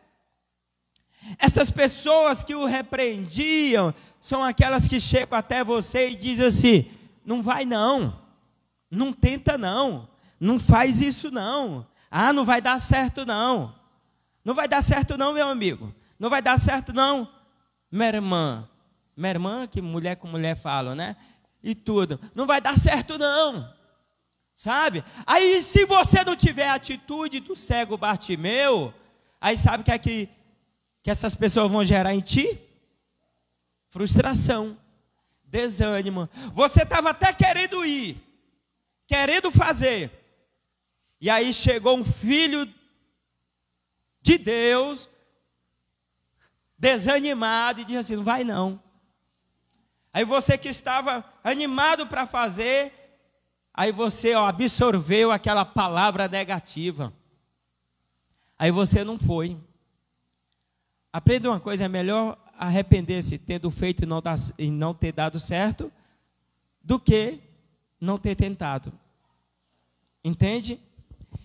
Essas 1.40 1.72
pessoas 1.72 2.44
que 2.44 2.56
o 2.56 2.66
repreendiam 2.66 3.94
são 4.20 4.44
aquelas 4.44 4.88
que 4.88 5.00
chegam 5.00 5.38
até 5.38 5.64
você 5.64 6.10
e 6.10 6.16
dizem 6.16 6.46
assim: 6.46 6.92
não 7.26 7.42
vai 7.42 7.66
não. 7.66 8.20
Não 8.90 9.12
tenta 9.12 9.58
não. 9.58 10.08
Não 10.40 10.60
faz 10.60 11.02
isso 11.02 11.32
não. 11.32 11.88
Ah, 12.10 12.32
não 12.34 12.46
vai 12.46 12.62
dar 12.62 12.80
certo 12.80 13.26
não. 13.26 13.74
Não 14.44 14.54
vai 14.54 14.68
dar 14.68 14.84
certo 14.84 15.18
não, 15.18 15.34
meu 15.34 15.48
amigo. 15.48 15.94
Não 16.20 16.30
vai 16.30 16.42
dar 16.42 16.60
certo 16.60 16.94
não. 16.94 17.28
Minha 17.92 18.08
irmã. 18.08 18.70
Minha 19.16 19.32
irmã, 19.32 19.68
que 19.68 19.82
mulher 19.82 20.16
com 20.16 20.28
mulher 20.28 20.56
falam, 20.56 20.96
né? 20.96 21.18
E 21.62 21.76
tudo. 21.76 22.20
Não 22.34 22.48
vai 22.48 22.62
dar 22.62 22.78
certo 22.78 23.18
não. 23.18 23.72
Sabe? 24.56 25.04
Aí 25.26 25.62
se 25.62 25.86
você 25.86 26.24
não 26.24 26.36
tiver 26.36 26.68
a 26.68 26.76
atitude 26.76 27.40
do 27.40 27.56
cego 27.56 27.98
Bartimeu, 27.98 28.94
aí 29.40 29.58
sabe 29.58 29.82
o 29.82 29.84
que 29.84 29.92
é 29.92 29.98
que, 29.98 30.30
que 31.04 31.12
essas 31.12 31.36
pessoas 31.36 31.72
vão 31.72 31.84
gerar 31.84 32.14
em 32.14 32.22
ti? 32.22 32.60
Frustração, 33.90 34.78
desânimo. 35.44 36.30
Você 36.54 36.84
estava 36.84 37.10
até 37.10 37.34
querendo 37.34 37.86
ir, 37.86 38.18
querendo 39.08 39.52
fazer. 39.52 40.12
E 41.20 41.30
aí 41.30 41.54
chegou 41.54 41.98
um 41.98 42.06
filho 42.06 42.72
de 44.22 44.38
Deus, 44.38 45.10
desanimado, 46.82 47.82
e 47.82 47.86
disse 47.86 48.00
assim: 48.00 48.16
não 48.16 48.24
vai 48.24 48.44
não. 48.44 48.82
Aí 50.12 50.26
você 50.26 50.58
que 50.58 50.68
estava 50.68 51.24
animado 51.44 52.08
para 52.08 52.26
fazer, 52.26 52.92
aí 53.72 53.92
você 53.92 54.34
ó, 54.34 54.48
absorveu 54.48 55.32
aquela 55.32 55.64
palavra 55.64 56.28
negativa. 56.28 57.14
Aí 58.58 58.72
você 58.72 59.04
não 59.04 59.20
foi. 59.20 59.56
Aprenda 61.14 61.52
uma 61.52 61.60
coisa: 61.60 61.86
é 61.86 61.88
melhor 61.88 62.36
arrepender-se 62.58 63.38
tendo 63.38 63.70
feito 63.70 64.04
e 64.04 64.08
não, 64.08 64.20
dar, 64.20 64.38
e 64.58 64.72
não 64.72 64.94
ter 64.94 65.12
dado 65.12 65.40
certo, 65.40 65.92
do 66.82 67.00
que 67.00 67.40
não 68.00 68.18
ter 68.18 68.36
tentado. 68.36 68.92
Entende? 70.24 70.80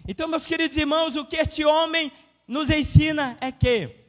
Então, 0.08 0.28
meus 0.28 0.46
queridos 0.46 0.76
irmãos, 0.78 1.14
o 1.14 1.26
que 1.26 1.36
este 1.36 1.62
homem 1.64 2.10
nos 2.48 2.70
ensina 2.70 3.36
é 3.40 3.52
que, 3.52 4.05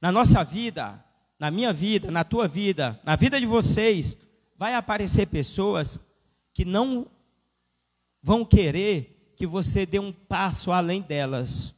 na 0.00 0.10
nossa 0.10 0.42
vida, 0.42 1.04
na 1.38 1.50
minha 1.50 1.72
vida, 1.72 2.10
na 2.10 2.24
tua 2.24 2.48
vida, 2.48 2.98
na 3.04 3.16
vida 3.16 3.40
de 3.40 3.46
vocês, 3.46 4.16
vai 4.56 4.74
aparecer 4.74 5.26
pessoas 5.26 5.98
que 6.52 6.64
não 6.64 7.06
vão 8.22 8.44
querer 8.44 9.32
que 9.36 9.46
você 9.46 9.86
dê 9.86 9.98
um 9.98 10.12
passo 10.12 10.70
além 10.70 11.00
delas. 11.00 11.74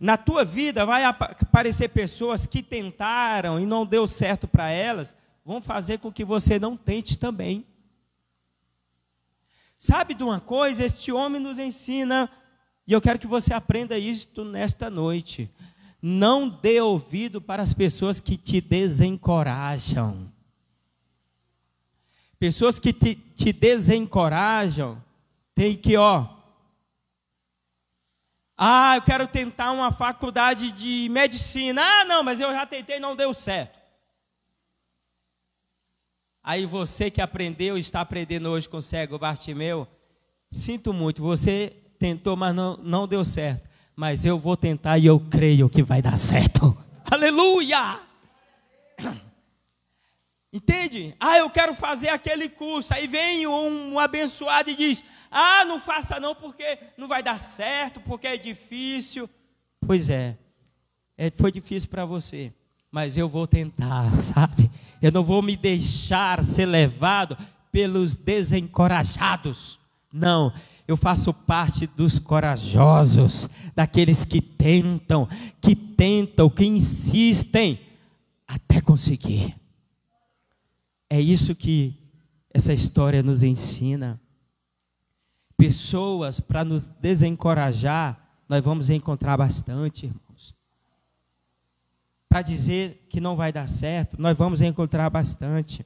Na 0.00 0.16
tua 0.16 0.44
vida 0.44 0.86
vai 0.86 1.04
aparecer 1.04 1.88
pessoas 1.88 2.46
que 2.46 2.62
tentaram 2.62 3.58
e 3.58 3.66
não 3.66 3.84
deu 3.84 4.06
certo 4.06 4.46
para 4.46 4.70
elas, 4.70 5.14
vão 5.44 5.60
fazer 5.60 5.98
com 5.98 6.12
que 6.12 6.24
você 6.24 6.58
não 6.58 6.76
tente 6.76 7.18
também. 7.18 7.66
Sabe 9.76 10.14
de 10.14 10.22
uma 10.22 10.40
coisa? 10.40 10.84
Este 10.84 11.10
homem 11.10 11.40
nos 11.40 11.58
ensina, 11.58 12.30
e 12.86 12.92
eu 12.92 13.00
quero 13.00 13.18
que 13.18 13.26
você 13.26 13.52
aprenda 13.52 13.98
isto 13.98 14.44
nesta 14.44 14.88
noite. 14.88 15.50
Não 16.02 16.48
dê 16.48 16.80
ouvido 16.80 17.40
para 17.40 17.62
as 17.62 17.74
pessoas 17.74 18.20
que 18.20 18.36
te 18.36 18.60
desencorajam. 18.60 20.32
Pessoas 22.38 22.80
que 22.80 22.92
te, 22.92 23.14
te 23.14 23.52
desencorajam, 23.52 25.02
tem 25.54 25.76
que, 25.76 25.96
ó. 25.96 26.26
Ah, 28.56 28.96
eu 28.96 29.02
quero 29.02 29.26
tentar 29.26 29.72
uma 29.72 29.92
faculdade 29.92 30.72
de 30.72 31.08
medicina. 31.10 31.82
Ah, 31.82 32.04
não, 32.04 32.22
mas 32.22 32.40
eu 32.40 32.50
já 32.52 32.66
tentei, 32.66 32.98
não 32.98 33.14
deu 33.16 33.32
certo. 33.32 33.80
Aí 36.42 36.66
você 36.66 37.10
que 37.10 37.20
aprendeu, 37.20 37.78
está 37.78 38.00
aprendendo 38.00 38.48
hoje 38.48 38.68
com 38.68 38.78
o 38.78 38.82
cego 38.82 39.18
Bartimeu, 39.18 39.86
sinto 40.50 40.92
muito, 40.92 41.22
você 41.22 41.76
tentou, 41.98 42.36
mas 42.36 42.54
não, 42.54 42.76
não 42.78 43.06
deu 43.06 43.24
certo. 43.24 43.69
Mas 44.00 44.24
eu 44.24 44.38
vou 44.38 44.56
tentar 44.56 44.96
e 44.96 45.04
eu 45.04 45.20
creio 45.20 45.68
que 45.68 45.82
vai 45.82 46.00
dar 46.00 46.16
certo. 46.16 46.74
Aleluia! 47.04 48.00
Entende? 50.50 51.14
Ah, 51.20 51.36
eu 51.36 51.50
quero 51.50 51.74
fazer 51.74 52.08
aquele 52.08 52.48
curso. 52.48 52.94
Aí 52.94 53.06
vem 53.06 53.46
um, 53.46 53.92
um 53.92 53.98
abençoado 53.98 54.70
e 54.70 54.74
diz: 54.74 55.04
Ah, 55.30 55.66
não 55.66 55.78
faça 55.78 56.18
não, 56.18 56.34
porque 56.34 56.78
não 56.96 57.08
vai 57.08 57.22
dar 57.22 57.38
certo, 57.38 58.00
porque 58.00 58.26
é 58.26 58.38
difícil. 58.38 59.28
Pois 59.86 60.08
é, 60.08 60.34
é 61.18 61.30
foi 61.30 61.52
difícil 61.52 61.90
para 61.90 62.06
você 62.06 62.54
mas 62.90 63.16
eu 63.16 63.28
vou 63.28 63.46
tentar, 63.46 64.10
sabe? 64.20 64.70
Eu 65.02 65.12
não 65.12 65.22
vou 65.22 65.42
me 65.42 65.56
deixar 65.56 66.42
ser 66.42 66.64
levado 66.64 67.36
pelos 67.70 68.16
desencorajados. 68.16 69.78
Não, 70.12 70.52
eu 70.90 70.96
faço 70.96 71.32
parte 71.32 71.86
dos 71.86 72.18
corajosos, 72.18 73.48
daqueles 73.74 74.24
que 74.24 74.40
tentam, 74.40 75.28
que 75.60 75.74
tentam, 75.74 76.48
que 76.50 76.64
insistem 76.64 77.80
até 78.46 78.80
conseguir. 78.80 79.56
É 81.08 81.20
isso 81.20 81.54
que 81.54 81.96
essa 82.52 82.72
história 82.72 83.22
nos 83.22 83.42
ensina. 83.42 84.20
Pessoas 85.56 86.40
para 86.40 86.64
nos 86.64 86.88
desencorajar, 86.88 88.42
nós 88.48 88.62
vamos 88.62 88.90
encontrar 88.90 89.36
bastante, 89.36 90.06
irmão 90.06 90.20
para 92.30 92.42
dizer 92.42 93.04
que 93.10 93.20
não 93.20 93.34
vai 93.34 93.52
dar 93.52 93.68
certo, 93.68 94.16
nós 94.16 94.38
vamos 94.38 94.60
encontrar 94.60 95.10
bastante. 95.10 95.84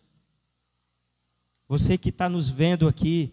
Você 1.67 1.97
que 1.97 2.11
está 2.11 2.29
nos 2.29 2.51
vendo 2.51 2.87
aqui, 2.87 3.33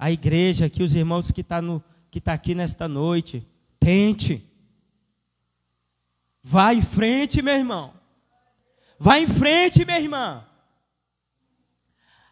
a 0.00 0.10
igreja 0.10 0.64
aqui, 0.64 0.82
os 0.82 0.94
irmãos 0.94 1.30
que 1.30 1.42
estão 1.42 1.78
tá 1.78 1.86
que 2.10 2.20
tá 2.20 2.32
aqui 2.32 2.54
nesta 2.54 2.88
noite, 2.88 3.46
tente. 3.78 4.42
Vá 6.42 6.72
em 6.72 6.80
frente, 6.80 7.42
meu 7.42 7.54
irmão. 7.54 7.92
Vá 8.98 9.18
em 9.18 9.26
frente, 9.26 9.84
minha 9.84 10.00
irmã. 10.00 10.44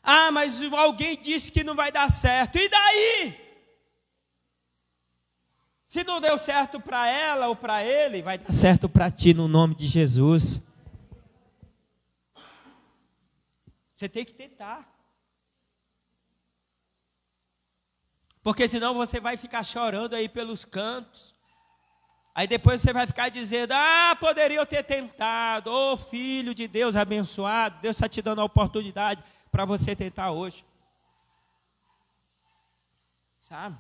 Ah, 0.03 0.33
mas 0.33 0.63
alguém 0.73 1.21
disse 1.21 1.53
que 1.53 1.63
não 1.63 1.75
vai 1.75 1.93
dar 1.93 2.11
certo. 2.11 2.57
E 2.57 2.71
daí? 2.71 3.39
Se 5.85 6.03
não 6.03 6.23
deu 6.23 6.39
certo 6.39 6.81
para 6.81 7.07
ela 7.07 7.49
ou 7.49 7.55
para 7.55 7.85
ele, 7.85 8.23
vai 8.23 8.39
dar 8.39 8.53
certo 8.53 8.89
para 8.89 9.11
ti 9.11 9.35
no 9.35 9.47
nome 9.47 9.75
de 9.75 9.87
Jesus. 9.87 10.61
Você 13.93 14.09
tem 14.09 14.25
que 14.25 14.33
tentar. 14.33 14.98
Porque 18.49 18.67
senão 18.67 18.95
você 18.95 19.21
vai 19.21 19.37
ficar 19.37 19.63
chorando 19.63 20.15
aí 20.15 20.27
pelos 20.27 20.65
cantos. 20.65 21.35
Aí 22.35 22.47
depois 22.47 22.81
você 22.81 22.95
vai 22.95 23.07
ficar 23.07 23.29
dizendo: 23.29 23.73
Ah, 23.73 24.17
poderia 24.19 24.57
eu 24.57 24.65
ter 24.65 24.83
tentado. 24.83 25.71
Ô 25.71 25.93
oh, 25.93 25.97
filho 25.99 26.55
de 26.55 26.67
Deus 26.67 26.97
abençoado, 26.97 27.79
Deus 27.83 27.97
está 27.97 28.09
te 28.09 28.23
dando 28.23 28.41
a 28.41 28.45
oportunidade 28.45 29.23
para 29.53 29.67
você 29.67 29.95
tentar 29.95 30.31
hoje. 30.31 30.65
Sabe? 33.39 33.77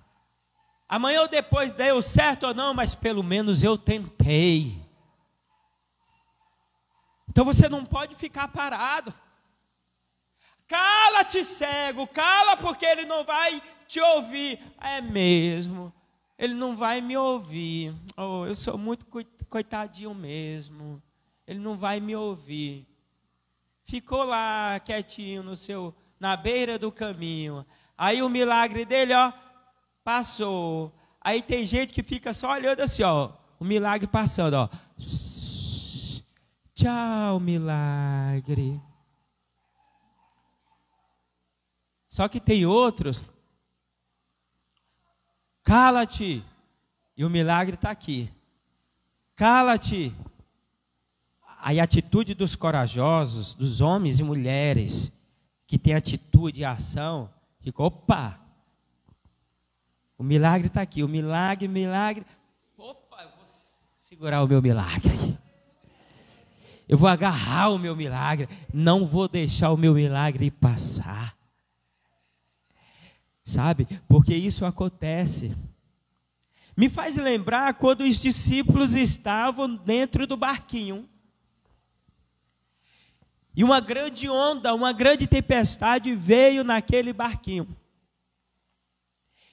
Amanhã 0.87 1.23
ou 1.23 1.29
depois 1.29 1.73
deu 1.73 2.03
certo 2.03 2.49
ou 2.49 2.53
não, 2.53 2.75
mas 2.75 2.95
pelo 2.95 3.23
menos 3.23 3.63
eu 3.63 3.79
tentei. 3.79 4.87
Então 7.27 7.43
você 7.43 7.71
não 7.71 7.87
pode 7.87 8.15
ficar 8.17 8.49
parado. 8.49 9.15
Cala-te, 10.67 11.43
cego, 11.43 12.07
cala, 12.07 12.55
porque 12.55 12.85
ele 12.85 13.07
não 13.07 13.25
vai 13.25 13.63
te 13.89 14.01
ouvir. 14.01 14.61
É 14.81 15.01
mesmo, 15.01 15.93
ele 16.39 16.55
não 16.55 16.77
vai 16.77 17.01
me 17.01 17.17
ouvir. 17.17 17.93
Oh, 18.17 18.45
eu 18.47 18.55
sou 18.55 18.79
muito 18.79 19.07
coitadinho 19.49 20.15
mesmo. 20.15 21.03
Ele 21.47 21.59
não 21.59 21.77
vai 21.77 21.99
me 21.99 22.15
ouvir. 22.15 22.87
Ficou 23.85 24.23
lá 24.23 24.79
quietinho 24.81 25.43
no 25.43 25.57
seu, 25.57 25.95
na 26.21 26.37
beira 26.37 26.79
do 26.79 26.93
caminho. 26.93 27.67
Aí 27.97 28.23
o 28.23 28.29
milagre 28.29 28.85
dele, 28.85 29.15
ó, 29.15 29.33
passou. 30.05 30.95
Aí 31.21 31.43
tem 31.43 31.67
gente 31.67 31.93
que 31.93 32.03
fica 32.03 32.33
só 32.33 32.53
olhando 32.53 32.81
assim, 32.81 33.03
ó, 33.03 33.33
o 33.59 33.65
milagre 33.65 34.07
passando, 34.07 34.55
ó. 34.55 34.69
Tchau, 36.75 37.41
milagre. 37.41 38.81
Só 42.09 42.29
que 42.29 42.39
tem 42.39 42.67
outros. 42.67 43.23
Cala-te. 45.69 46.43
E 47.15 47.27
o 47.27 47.29
milagre 47.29 47.75
está 47.75 47.91
aqui. 47.91 48.31
Cala-te. 49.37 50.15
A 51.61 51.71
atitude 51.83 52.33
dos 52.33 52.57
corajosos, 52.57 53.53
dos 53.53 53.83
homens 53.83 54.19
e 54.19 54.23
mulheres 54.23 55.13
que 55.67 55.79
têm 55.79 55.93
atitude 55.93 56.63
e 56.63 56.65
ação, 56.65 57.29
fica, 57.61 57.83
opa, 57.83 58.41
o 60.17 60.23
milagre 60.23 60.69
está 60.69 60.81
aqui. 60.81 61.03
O 61.03 61.09
milagre, 61.09 61.69
milagre. 61.69 62.25
Opa, 62.79 63.23
eu 63.25 63.29
vou 63.29 63.47
segurar 64.09 64.43
o 64.43 64.49
meu 64.49 64.63
milagre. 64.63 65.39
Eu 66.89 66.97
vou 66.97 67.11
agarrar 67.11 67.69
o 67.69 67.79
meu 67.79 67.95
milagre. 67.95 68.49
Não 68.73 69.07
vou 69.07 69.29
deixar 69.29 69.71
o 69.71 69.77
meu 69.77 69.93
milagre 69.93 70.51
passar 70.51 71.38
sabe? 73.49 73.89
Porque 74.07 74.35
isso 74.35 74.67
acontece. 74.67 75.57
Me 76.77 76.89
faz 76.89 77.17
lembrar 77.17 77.75
quando 77.75 78.03
os 78.03 78.21
discípulos 78.21 78.95
estavam 78.95 79.75
dentro 79.75 80.27
do 80.27 80.37
barquinho. 80.37 81.09
E 83.57 83.65
uma 83.65 83.81
grande 83.81 84.29
onda, 84.29 84.75
uma 84.75 84.93
grande 84.93 85.27
tempestade 85.27 86.15
veio 86.15 86.63
naquele 86.63 87.13
barquinho. 87.13 87.67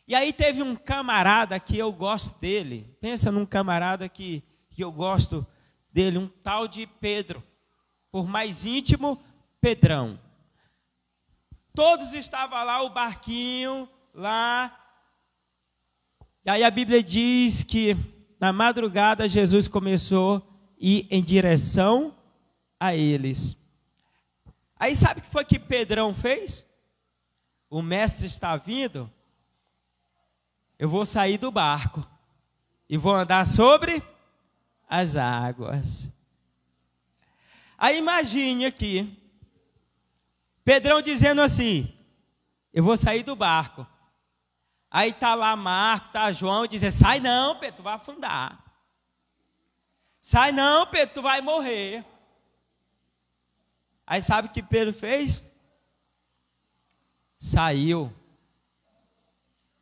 E 0.08 0.14
aí 0.14 0.32
teve 0.32 0.62
um 0.62 0.76
camarada 0.76 1.60
que 1.60 1.78
eu 1.78 1.92
gosto 1.92 2.38
dele. 2.40 2.96
Pensa 3.00 3.32
num 3.32 3.46
camarada 3.46 4.08
que, 4.10 4.44
que 4.70 4.84
eu 4.84 4.92
gosto 4.92 5.48
dele, 5.92 6.18
um 6.18 6.28
tal 6.28 6.68
de 6.68 6.86
Pedro. 6.86 7.42
Por 8.12 8.28
mais 8.28 8.66
íntimo, 8.66 9.20
Pedrão. 9.60 10.20
Todos 11.76 12.14
estavam 12.14 12.64
lá, 12.64 12.82
o 12.82 12.90
barquinho, 12.90 13.90
lá. 14.14 14.74
E 16.46 16.50
aí 16.50 16.64
a 16.64 16.72
Bíblia 16.72 17.04
diz 17.04 17.64
que 17.64 17.98
na 18.40 18.54
madrugada 18.54 19.28
Jesus 19.28 19.68
começou 19.68 20.38
a 20.38 20.42
ir 20.80 21.06
em 21.12 21.22
direção 21.22 22.16
a 22.80 22.96
eles. 22.96 23.58
Aí 24.80 24.96
sabe 24.96 25.20
o 25.20 25.24
que 25.24 25.30
foi 25.30 25.44
que 25.44 25.60
Pedrão 25.60 26.14
fez? 26.14 26.66
O 27.70 27.82
mestre 27.82 28.26
está 28.26 28.56
vindo, 28.56 29.12
eu 30.80 30.88
vou 30.88 31.06
sair 31.06 31.38
do 31.38 31.52
barco 31.52 32.08
e 32.88 32.98
vou 32.98 33.14
andar 33.14 33.46
sobre 33.46 34.02
as 34.88 35.18
águas. 35.18 36.10
Aí 37.78 37.98
imagine 37.98 38.66
aqui, 38.66 39.18
Pedrão 40.66 41.00
dizendo 41.02 41.42
assim: 41.42 41.96
Eu 42.74 42.84
vou 42.84 42.98
sair 42.98 43.22
do 43.22 43.36
barco. 43.36 43.88
Aí 44.90 45.14
tá 45.14 45.36
lá 45.36 45.56
Marco, 45.56 46.12
tá 46.12 46.32
João, 46.32 46.66
dizendo: 46.66 46.92
Sai 46.92 47.20
não, 47.20 47.60
Pedro, 47.60 47.78
tu 47.78 47.84
vai 47.84 47.94
afundar. 47.94 48.64
Sai 50.20 50.52
não, 50.52 50.88
Pedro, 50.88 51.14
tu 51.14 51.22
vai 51.22 51.40
morrer. 51.40 52.04
Aí 54.08 54.22
sabe 54.22 54.48
o 54.48 54.52
que 54.52 54.64
Pedro 54.64 54.92
fez? 54.92 55.44
Saiu. 57.38 58.12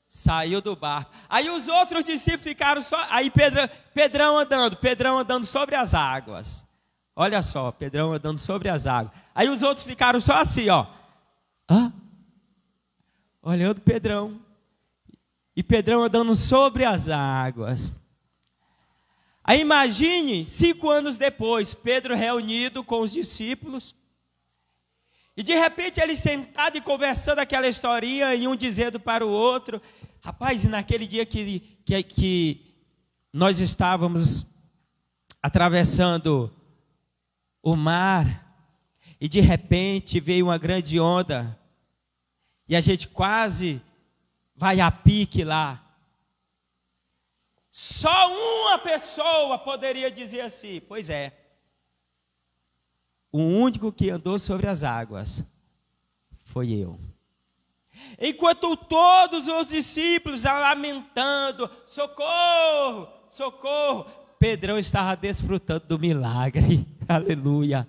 Saiu 0.05 0.61
do 0.61 0.75
barco. 0.75 1.11
Aí 1.29 1.49
os 1.49 1.67
outros 1.67 2.03
discípulos 2.03 2.43
ficaram 2.43 2.83
só. 2.83 3.07
Aí 3.09 3.31
Pedro, 3.31 3.67
Pedrão 3.93 4.37
andando, 4.37 4.75
Pedrão 4.77 5.17
andando 5.17 5.45
sobre 5.45 5.75
as 5.75 5.93
águas. 5.93 6.62
Olha 7.15 7.41
só, 7.41 7.71
Pedrão 7.71 8.13
andando 8.13 8.39
sobre 8.39 8.69
as 8.69 8.87
águas. 8.87 9.13
Aí 9.35 9.49
os 9.49 9.61
outros 9.61 9.85
ficaram 9.85 10.19
só 10.19 10.33
assim, 10.37 10.69
ó. 10.69 10.87
Hã? 11.69 11.93
Olhando 13.41 13.81
Pedrão. 13.81 14.41
E 15.55 15.61
Pedrão 15.61 16.03
andando 16.03 16.35
sobre 16.35 16.83
as 16.83 17.09
águas. 17.09 17.93
Aí 19.43 19.59
imagine, 19.59 20.47
cinco 20.47 20.89
anos 20.89 21.17
depois, 21.17 21.73
Pedro 21.73 22.15
reunido 22.15 22.83
com 22.83 23.01
os 23.01 23.11
discípulos. 23.11 23.93
E 25.35 25.43
de 25.43 25.53
repente 25.53 25.99
ele 25.99 26.15
sentado 26.15 26.77
e 26.77 26.81
conversando 26.81 27.39
aquela 27.39 27.67
historinha, 27.67 28.33
e 28.33 28.47
um 28.47 28.55
dizendo 28.55 28.99
para 28.99 29.25
o 29.25 29.29
outro: 29.29 29.81
Rapaz, 30.21 30.63
naquele 30.65 31.05
dia 31.05 31.25
que, 31.25 31.59
que, 31.83 32.01
que 32.03 32.73
nós 33.33 33.59
estávamos 33.59 34.45
atravessando 35.41 36.49
o 37.63 37.77
mar, 37.77 38.53
e 39.19 39.29
de 39.29 39.39
repente 39.39 40.19
veio 40.19 40.47
uma 40.47 40.57
grande 40.57 40.99
onda, 40.99 41.57
e 42.67 42.75
a 42.75 42.81
gente 42.81 43.07
quase 43.07 43.81
vai 44.53 44.81
a 44.81 44.91
pique 44.91 45.45
lá. 45.45 45.79
Só 47.71 48.29
uma 48.29 48.77
pessoa 48.77 49.57
poderia 49.57 50.11
dizer 50.11 50.41
assim: 50.41 50.81
Pois 50.81 51.09
é, 51.09 51.35
o 53.31 53.39
único 53.39 53.91
que 53.91 54.09
andou 54.09 54.37
sobre 54.37 54.67
as 54.67 54.83
águas 54.83 55.41
foi 56.43 56.71
eu. 56.71 56.99
Enquanto 58.19 58.75
todos 58.75 59.47
os 59.47 59.69
discípulos 59.69 60.43
lamentando, 60.43 61.69
socorro, 61.85 63.07
socorro, 63.29 64.05
Pedrão 64.43 64.77
estava 64.77 65.15
desfrutando 65.15 65.85
do 65.87 65.97
milagre. 65.97 66.85
Aleluia. 67.07 67.87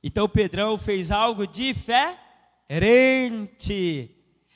Então 0.00 0.28
Pedrão 0.28 0.78
fez 0.78 1.10
algo 1.10 1.44
diferente. 1.44 2.78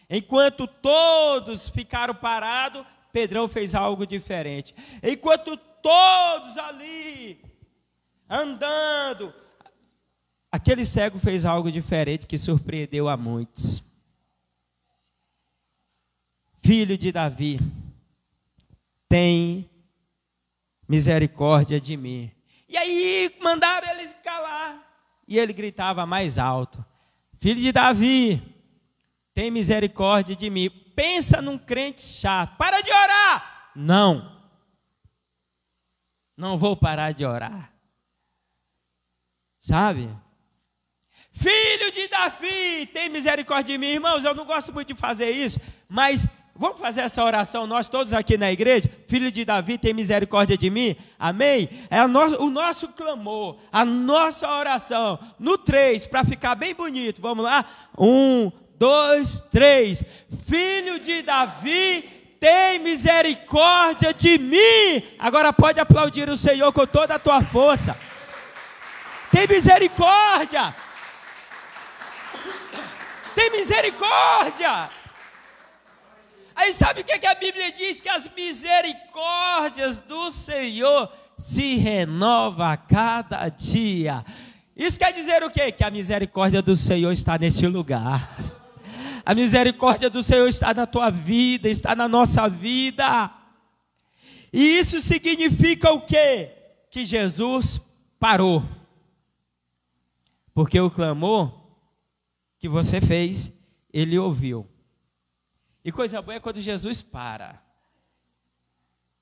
Enquanto 0.09 0.69
todos 0.69 1.69
ficaram 1.69 2.15
parados, 2.15 2.87
Pedrão 3.13 3.49
fez 3.49 3.75
algo 3.75 4.07
diferente. 4.07 4.73
Enquanto 5.03 5.57
todos 5.57 6.59
ali 6.59 7.45
andando, 8.31 9.35
aquele 10.53 10.87
cego 10.87 11.19
fez 11.19 11.45
algo 11.45 11.73
diferente 11.73 12.25
que 12.25 12.39
surpreendeu 12.39 13.09
a 13.09 13.17
muitos. 13.17 13.83
Filho 16.63 16.97
de 16.97 17.11
Davi, 17.11 17.59
tem 19.09 19.69
misericórdia 20.89 21.81
de 21.81 21.97
mim. 21.97 22.31
E 22.69 22.77
aí 22.77 23.37
mandaram 23.41 23.89
eles 23.91 24.15
calar. 24.23 24.83
E 25.27 25.39
ele 25.39 25.53
gritava 25.53 26.05
mais 26.07 26.39
alto: 26.39 26.85
Filho 27.39 27.61
de 27.61 27.73
Davi, 27.73 28.43
tem 29.33 29.51
misericórdia 29.51 30.37
de 30.37 30.49
mim. 30.51 30.71
Pensa 30.95 31.43
num 31.43 31.59
crente 31.59 32.03
chato. 32.03 32.57
Para 32.57 32.81
de 32.81 32.91
orar! 32.91 33.73
Não. 33.75 34.33
Não 36.37 36.59
vou 36.59 36.77
parar 36.77 37.13
de 37.13 37.25
orar. 37.25 37.73
Sabe? 39.59 40.09
Filho 41.33 41.91
de 41.91 42.07
Davi, 42.07 42.87
tem 42.93 43.09
misericórdia 43.09 43.75
de 43.75 43.79
mim, 43.79 43.93
irmãos. 43.95 44.25
Eu 44.25 44.35
não 44.35 44.45
gosto 44.45 44.73
muito 44.73 44.95
de 44.95 45.01
fazer 45.01 45.31
isso, 45.31 45.59
mas 45.89 46.29
Vamos 46.57 46.79
fazer 46.79 47.01
essa 47.01 47.25
oração, 47.25 47.67
nós 47.67 47.89
todos 47.89 48.13
aqui 48.13 48.39
na 48.39 48.53
igreja. 48.53 48.89
Filho 49.09 49.31
de 49.33 49.45
Davi, 49.45 49.77
tem 49.77 49.93
misericórdia 49.93 50.57
de 50.57 50.71
mim. 50.71 50.95
Amém? 51.19 51.69
É 51.91 52.07
no, 52.07 52.21
o 52.45 52.49
nosso 52.49 52.89
clamor, 52.89 53.57
a 53.73 53.85
nossa 53.85 54.49
oração. 54.49 55.19
No 55.37 55.59
3, 55.59 56.07
para 56.07 56.25
ficar 56.25 56.55
bem 56.55 56.73
bonito. 56.73 57.21
Vamos 57.21 57.45
lá? 57.45 57.65
Um, 57.99 58.53
dois, 58.79 59.41
três. 59.51 60.05
Filho 60.47 61.01
de 61.01 61.23
Davi, 61.23 62.03
tem 62.39 62.79
misericórdia 62.79 64.15
de 64.15 64.39
mim. 64.39 65.03
Agora 65.19 65.53
pode 65.53 65.81
aplaudir 65.81 66.29
o 66.29 66.37
Senhor 66.37 66.73
com 66.73 66.87
toda 66.87 67.17
a 67.17 67.19
tua 67.19 67.43
força. 67.43 67.97
Tem 69.33 69.49
misericórdia. 69.49 70.73
Tem 73.35 73.51
misericórdia. 73.51 74.89
Aí 76.55 76.73
sabe 76.73 77.01
o 77.01 77.05
que, 77.05 77.19
que 77.19 77.27
a 77.27 77.35
Bíblia 77.35 77.73
diz? 77.73 78.01
Que 78.01 78.09
as 78.09 78.31
misericórdias 78.35 79.99
do 80.01 80.31
Senhor 80.31 81.11
se 81.37 81.77
renova 81.77 82.73
a 82.73 82.77
cada 82.77 83.49
dia. 83.49 84.25
Isso 84.77 84.99
quer 84.99 85.13
dizer 85.13 85.43
o 85.43 85.51
quê? 85.51 85.73
Que 85.73 85.85
a 85.85 85.91
misericórdia 85.91 86.63
do 86.63 86.77
Senhor 86.77 87.13
está 87.13 87.39
neste 87.39 87.67
lugar. 87.67 88.37
A 89.27 89.35
misericórdia 89.35 90.11
do 90.11 90.23
Senhor 90.23 90.47
está 90.49 90.75
na 90.75 90.87
tua 90.87 91.11
vida, 91.11 91.69
está 91.69 91.97
na 91.97 92.07
nossa 92.07 92.49
vida. 92.49 93.31
E 94.53 94.79
isso 94.79 95.01
significa 95.01 95.93
o 95.93 96.03
quê? 96.03 96.51
Que 96.91 97.05
Jesus 97.05 97.81
parou. 98.21 98.63
Porque 100.53 100.79
o 100.79 100.91
clamor 100.91 101.53
que 102.59 102.69
você 102.69 103.01
fez, 103.01 103.53
ele 103.93 104.19
ouviu. 104.19 104.69
E 105.85 105.93
coisa 105.93 106.23
boa 106.23 106.37
é 106.37 106.41
quando 106.41 106.61
Jesus 106.61 107.03
para. 107.03 107.63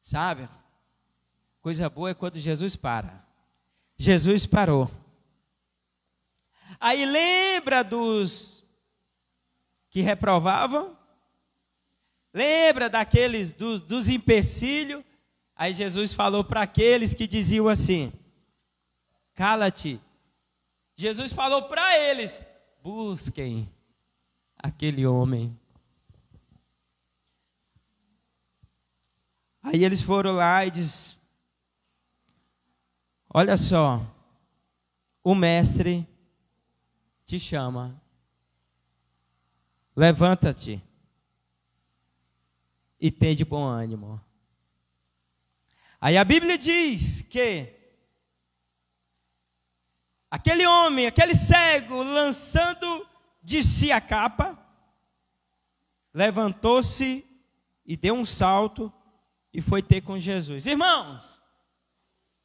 Sabe? 0.01 0.49
Coisa 1.61 1.91
boa 1.91 2.11
é 2.11 2.15
quando 2.15 2.39
Jesus 2.39 2.77
para. 2.77 3.27
Jesus 3.97 4.47
parou. 4.47 4.91
Aí 6.79 7.05
lembra 7.05 7.83
dos 7.83 8.65
que 9.91 10.01
reprovavam? 10.01 10.97
Lembra 12.33 12.89
daqueles 12.89 13.53
dos, 13.53 13.83
dos 13.83 14.09
empecilhos? 14.09 15.05
Aí 15.55 15.75
Jesus 15.75 16.13
falou 16.13 16.43
para 16.43 16.63
aqueles 16.63 17.13
que 17.13 17.27
diziam 17.27 17.69
assim: 17.69 18.13
Cala-te. 19.35 20.01
Jesus 20.97 21.33
falou 21.33 21.65
para 21.65 21.99
eles: 21.99 22.43
Busquem 22.83 23.69
aquele 24.57 25.07
homem 25.07 25.57
Aí 29.63 29.85
eles 29.85 30.03
foram 30.03 30.33
lá 30.33 30.67
e 30.67 30.71
diz: 30.71 31.19
Olha 33.31 33.57
só, 33.57 34.05
o 35.23 35.35
mestre 35.35 36.07
te 37.25 37.39
chama. 37.39 38.01
Levanta-te 39.95 40.83
e 42.99 43.11
tem 43.11 43.37
de 43.37 43.45
bom 43.45 43.65
ânimo. 43.65 44.21
Aí 46.01 46.17
a 46.17 46.25
Bíblia 46.25 46.59
diz 46.59 47.23
que 47.23 47.73
aquele 50.31 50.67
homem, 50.67 51.07
aquele 51.07 51.35
cego, 51.35 52.03
lançando 52.03 53.07
de 53.43 53.63
si 53.63 53.93
a 53.93 54.01
capa, 54.01 54.59
levantou-se 56.13 57.25
e 57.85 57.97
deu 57.97 58.15
um 58.15 58.25
salto 58.25 58.93
e 59.53 59.61
foi 59.61 59.82
ter 59.82 60.00
com 60.00 60.18
Jesus. 60.18 60.66
Irmãos, 60.66 61.40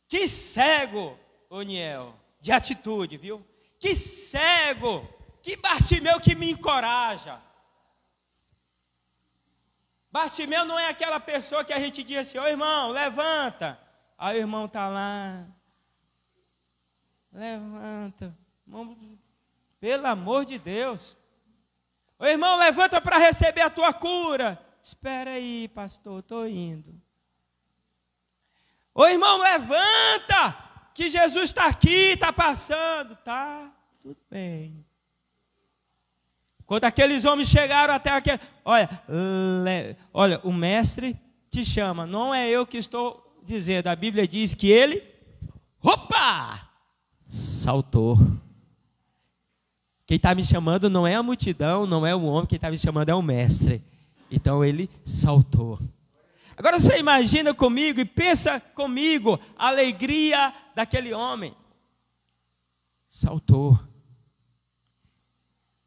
que 0.07 0.27
cego, 0.27 1.17
Oniel, 1.49 2.13
de 2.41 2.51
atitude, 2.51 3.17
viu? 3.17 3.45
Que 3.79 3.95
cego, 3.95 5.07
que 5.41 5.55
Bartimeu 5.55 6.19
que 6.19 6.35
me 6.35 6.51
encoraja. 6.51 7.41
Bartimeu 10.11 10.65
não 10.65 10.79
é 10.79 10.87
aquela 10.89 11.19
pessoa 11.19 11.63
que 11.63 11.73
a 11.73 11.79
gente 11.79 12.03
diz 12.03 12.17
assim, 12.17 12.37
ô 12.37 12.43
oh, 12.43 12.47
irmão, 12.47 12.91
levanta. 12.91 13.79
Aí 14.17 14.37
o 14.37 14.41
irmão 14.41 14.65
está 14.65 14.89
lá. 14.89 15.45
Levanta. 17.31 18.35
Pelo 19.79 20.07
amor 20.07 20.43
de 20.43 20.57
Deus. 20.57 21.15
Ô 22.17 22.25
irmão, 22.25 22.57
levanta 22.57 22.99
para 22.99 23.17
receber 23.17 23.61
a 23.61 23.69
tua 23.69 23.93
cura. 23.93 24.59
Espera 24.83 25.31
aí, 25.31 25.67
pastor, 25.67 26.19
estou 26.19 26.47
indo. 26.47 26.93
Ô 28.93 29.05
irmão, 29.05 29.41
levanta, 29.41 30.57
que 30.93 31.09
Jesus 31.09 31.45
está 31.45 31.67
aqui, 31.67 32.13
está 32.13 32.33
passando. 32.33 33.15
Tá, 33.17 33.71
tudo 34.01 34.17
bem. 34.29 34.83
Quando 36.65 36.85
aqueles 36.85 37.23
homens 37.23 37.47
chegaram 37.47 37.93
até 37.93 38.09
aquele. 38.09 38.39
Olha, 38.65 38.89
le, 39.07 39.95
olha, 40.13 40.41
o 40.43 40.51
mestre 40.51 41.15
te 41.49 41.63
chama. 41.63 42.05
Não 42.05 42.33
é 42.33 42.49
eu 42.49 42.65
que 42.65 42.77
estou 42.77 43.39
dizendo. 43.43 43.87
A 43.87 43.95
Bíblia 43.95 44.27
diz 44.27 44.53
que 44.53 44.69
ele. 44.69 45.03
Opa! 45.81 46.69
Saltou. 47.27 48.17
Quem 50.07 50.17
está 50.17 50.33
me 50.33 50.43
chamando 50.43 50.89
não 50.89 51.05
é 51.05 51.15
a 51.15 51.21
multidão, 51.21 51.85
não 51.85 52.07
é 52.07 52.15
o 52.15 52.23
homem, 52.23 52.47
quem 52.47 52.55
está 52.55 52.71
me 52.71 52.79
chamando 52.79 53.09
é 53.09 53.15
o 53.15 53.21
mestre. 53.21 53.83
Então 54.29 54.63
ele 54.63 54.89
saltou. 55.05 55.79
Agora 56.57 56.79
você 56.79 56.97
imagina 56.97 57.53
comigo 57.53 57.99
e 57.99 58.05
pensa 58.05 58.59
comigo 58.59 59.39
a 59.55 59.67
alegria 59.67 60.53
daquele 60.73 61.13
homem. 61.13 61.55
Saltou. 63.07 63.79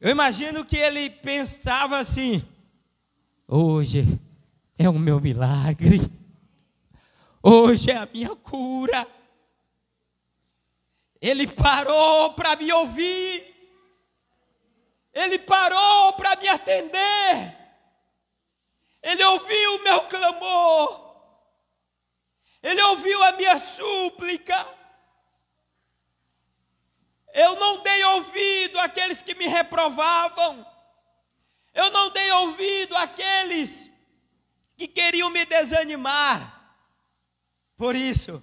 Eu 0.00 0.10
imagino 0.10 0.64
que 0.64 0.76
ele 0.76 1.10
pensava 1.10 1.98
assim: 1.98 2.42
hoje 3.46 4.18
é 4.78 4.88
o 4.88 4.98
meu 4.98 5.20
milagre, 5.20 6.00
hoje 7.42 7.90
é 7.90 7.96
a 7.96 8.06
minha 8.06 8.34
cura. 8.36 9.06
Ele 11.20 11.46
parou 11.46 12.32
para 12.32 12.56
me 12.56 12.72
ouvir, 12.72 13.54
ele 15.12 15.38
parou 15.38 16.14
para 16.14 16.36
me 16.36 16.48
atender. 16.48 17.59
Ele 19.02 19.24
ouviu 19.24 19.76
o 19.76 19.82
meu 19.82 20.08
clamor. 20.08 21.10
Ele 22.62 22.82
ouviu 22.82 23.22
a 23.22 23.32
minha 23.32 23.58
súplica. 23.58 24.66
Eu 27.32 27.56
não 27.56 27.82
dei 27.82 28.04
ouvido 28.04 28.78
àqueles 28.78 29.22
que 29.22 29.34
me 29.34 29.46
reprovavam. 29.46 30.66
Eu 31.72 31.90
não 31.90 32.10
dei 32.10 32.30
ouvido 32.32 32.96
àqueles 32.96 33.90
que 34.76 34.88
queriam 34.88 35.30
me 35.30 35.46
desanimar. 35.46 36.58
Por 37.76 37.94
isso, 37.94 38.42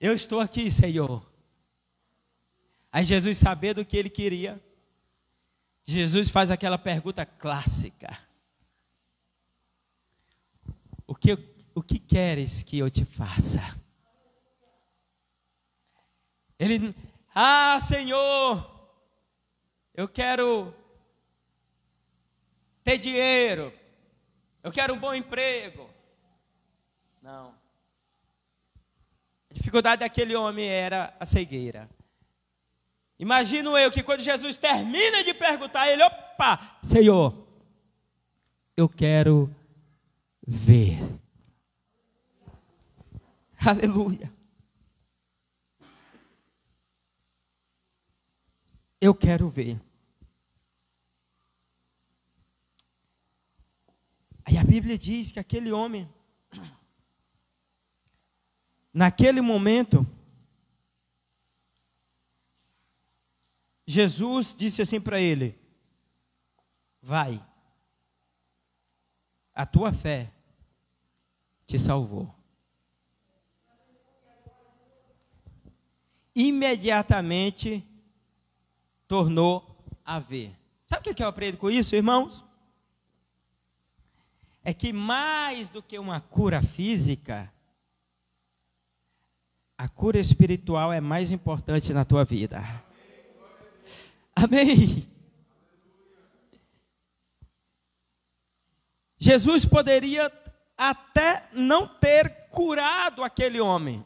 eu 0.00 0.14
estou 0.14 0.40
aqui, 0.40 0.70
Senhor. 0.70 1.24
Aí 2.90 3.04
Jesus, 3.04 3.36
sabendo 3.36 3.82
o 3.82 3.84
que 3.84 3.96
ele 3.96 4.08
queria, 4.08 4.62
Jesus 5.84 6.28
faz 6.28 6.50
aquela 6.50 6.78
pergunta 6.78 7.26
clássica: 7.26 8.18
o 11.06 11.14
que, 11.14 11.32
o 11.74 11.82
que 11.82 11.98
queres 11.98 12.62
que 12.62 12.78
eu 12.78 12.90
te 12.90 13.04
faça? 13.04 13.60
Ele, 16.58 16.94
ah, 17.34 17.78
Senhor, 17.80 18.90
eu 19.94 20.08
quero 20.08 20.74
ter 22.82 22.98
dinheiro, 22.98 23.72
eu 24.62 24.72
quero 24.72 24.94
um 24.94 24.98
bom 24.98 25.14
emprego. 25.14 25.88
Não. 27.22 27.54
A 29.50 29.54
dificuldade 29.54 30.00
daquele 30.00 30.34
homem 30.34 30.68
era 30.68 31.14
a 31.20 31.26
cegueira. 31.26 31.88
Imagino 33.18 33.76
eu 33.76 33.90
que 33.90 34.02
quando 34.02 34.20
Jesus 34.20 34.56
termina 34.56 35.24
de 35.24 35.32
perguntar, 35.32 35.88
ele, 35.88 36.02
opa, 36.02 36.78
Senhor, 36.82 37.46
eu 38.76 38.88
quero 38.88 39.54
ver. 40.46 40.98
Aleluia. 43.58 44.32
Eu 49.00 49.14
quero 49.14 49.48
ver. 49.48 49.80
Aí 54.44 54.56
a 54.56 54.62
Bíblia 54.62 54.96
diz 54.96 55.32
que 55.32 55.40
aquele 55.40 55.72
homem, 55.72 56.08
naquele 58.94 59.40
momento, 59.40 60.06
Jesus 63.84 64.54
disse 64.54 64.80
assim 64.80 65.00
para 65.00 65.20
ele: 65.20 65.58
Vai 67.02 67.44
a 69.52 69.66
tua 69.66 69.92
fé 69.92 70.35
te 71.66 71.78
salvou. 71.78 72.32
Imediatamente 76.34 77.84
tornou 79.08 79.64
a 80.04 80.18
ver. 80.18 80.54
Sabe 80.86 81.10
o 81.10 81.14
que 81.14 81.22
eu 81.22 81.28
aprendo 81.28 81.58
com 81.58 81.70
isso, 81.70 81.96
irmãos? 81.96 82.44
É 84.62 84.72
que 84.74 84.92
mais 84.92 85.68
do 85.68 85.82
que 85.82 85.98
uma 85.98 86.20
cura 86.20 86.62
física, 86.62 87.52
a 89.78 89.88
cura 89.88 90.18
espiritual 90.18 90.92
é 90.92 91.00
mais 91.00 91.30
importante 91.30 91.92
na 91.92 92.04
tua 92.04 92.24
vida. 92.24 92.62
Amém. 94.34 95.08
Jesus 99.18 99.64
poderia 99.64 100.30
até 100.76 101.48
não 101.52 101.86
ter 101.86 102.48
curado 102.50 103.22
aquele 103.22 103.60
homem, 103.60 104.04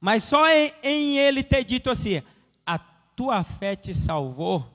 mas 0.00 0.24
só 0.24 0.48
em, 0.48 0.70
em, 0.82 1.18
ele 1.18 1.42
ter 1.42 1.64
dito 1.64 1.90
assim: 1.90 2.22
a 2.66 2.78
tua 2.78 3.42
fé 3.44 3.74
te 3.76 3.94
salvou. 3.94 4.70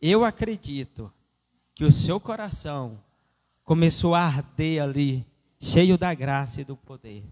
Eu 0.00 0.24
acredito 0.24 1.12
que 1.74 1.84
o 1.84 1.92
seu 1.92 2.18
coração 2.18 3.02
começou 3.64 4.14
a 4.14 4.20
arder 4.20 4.82
ali, 4.82 5.26
cheio 5.60 5.96
da 5.96 6.12
graça 6.12 6.60
e 6.60 6.64
do 6.64 6.76
poder. 6.76 7.24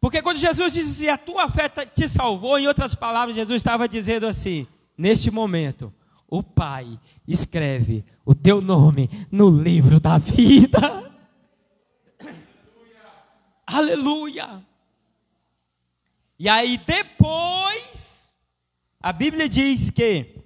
Porque 0.00 0.20
quando 0.20 0.38
Jesus 0.38 0.72
disse 0.72 0.90
assim, 0.90 1.08
a 1.08 1.16
tua 1.16 1.48
fé 1.48 1.68
te 1.68 2.08
salvou, 2.08 2.58
em 2.58 2.66
outras 2.66 2.92
palavras, 2.92 3.36
Jesus 3.36 3.56
estava 3.56 3.88
dizendo 3.88 4.26
assim: 4.26 4.66
neste 4.98 5.30
momento, 5.30 5.94
o 6.32 6.42
Pai 6.42 6.98
escreve 7.28 8.02
o 8.24 8.34
teu 8.34 8.62
nome 8.62 9.10
no 9.30 9.50
livro 9.50 10.00
da 10.00 10.16
vida. 10.16 10.78
Aleluia. 13.66 14.40
Aleluia. 14.46 14.66
E 16.38 16.48
aí 16.48 16.78
depois, 16.78 18.32
a 18.98 19.12
Bíblia 19.12 19.46
diz 19.46 19.90
que 19.90 20.42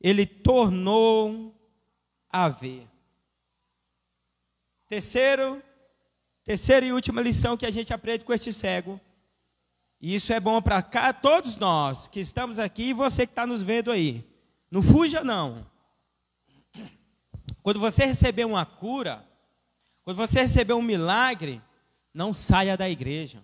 ele 0.00 0.24
tornou 0.24 1.54
a 2.30 2.48
ver. 2.48 2.88
Terceiro, 4.86 5.62
terceira 6.42 6.86
e 6.86 6.94
última 6.94 7.20
lição 7.20 7.58
que 7.58 7.66
a 7.66 7.70
gente 7.70 7.92
aprende 7.92 8.24
com 8.24 8.32
este 8.32 8.54
cego. 8.54 8.98
E 10.00 10.14
isso 10.14 10.32
é 10.32 10.40
bom 10.40 10.62
para 10.62 11.12
todos 11.12 11.58
nós 11.58 12.08
que 12.08 12.20
estamos 12.20 12.58
aqui 12.58 12.84
e 12.84 12.94
você 12.94 13.26
que 13.26 13.32
está 13.32 13.46
nos 13.46 13.60
vendo 13.60 13.92
aí. 13.92 14.26
Não 14.70 14.82
fuja, 14.82 15.24
não. 15.24 15.66
Quando 17.62 17.80
você 17.80 18.04
receber 18.04 18.44
uma 18.44 18.64
cura, 18.64 19.26
quando 20.04 20.16
você 20.16 20.40
receber 20.40 20.74
um 20.74 20.82
milagre, 20.82 21.62
não 22.14 22.32
saia 22.32 22.76
da 22.76 22.88
igreja. 22.88 23.42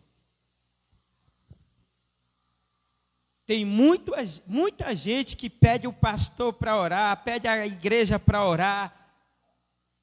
Tem 3.46 3.64
muito, 3.64 4.12
muita 4.46 4.94
gente 4.96 5.36
que 5.36 5.50
pede 5.50 5.86
o 5.86 5.92
pastor 5.92 6.54
para 6.54 6.76
orar, 6.78 7.22
pede 7.22 7.46
a 7.46 7.66
igreja 7.66 8.18
para 8.18 8.44
orar. 8.44 8.94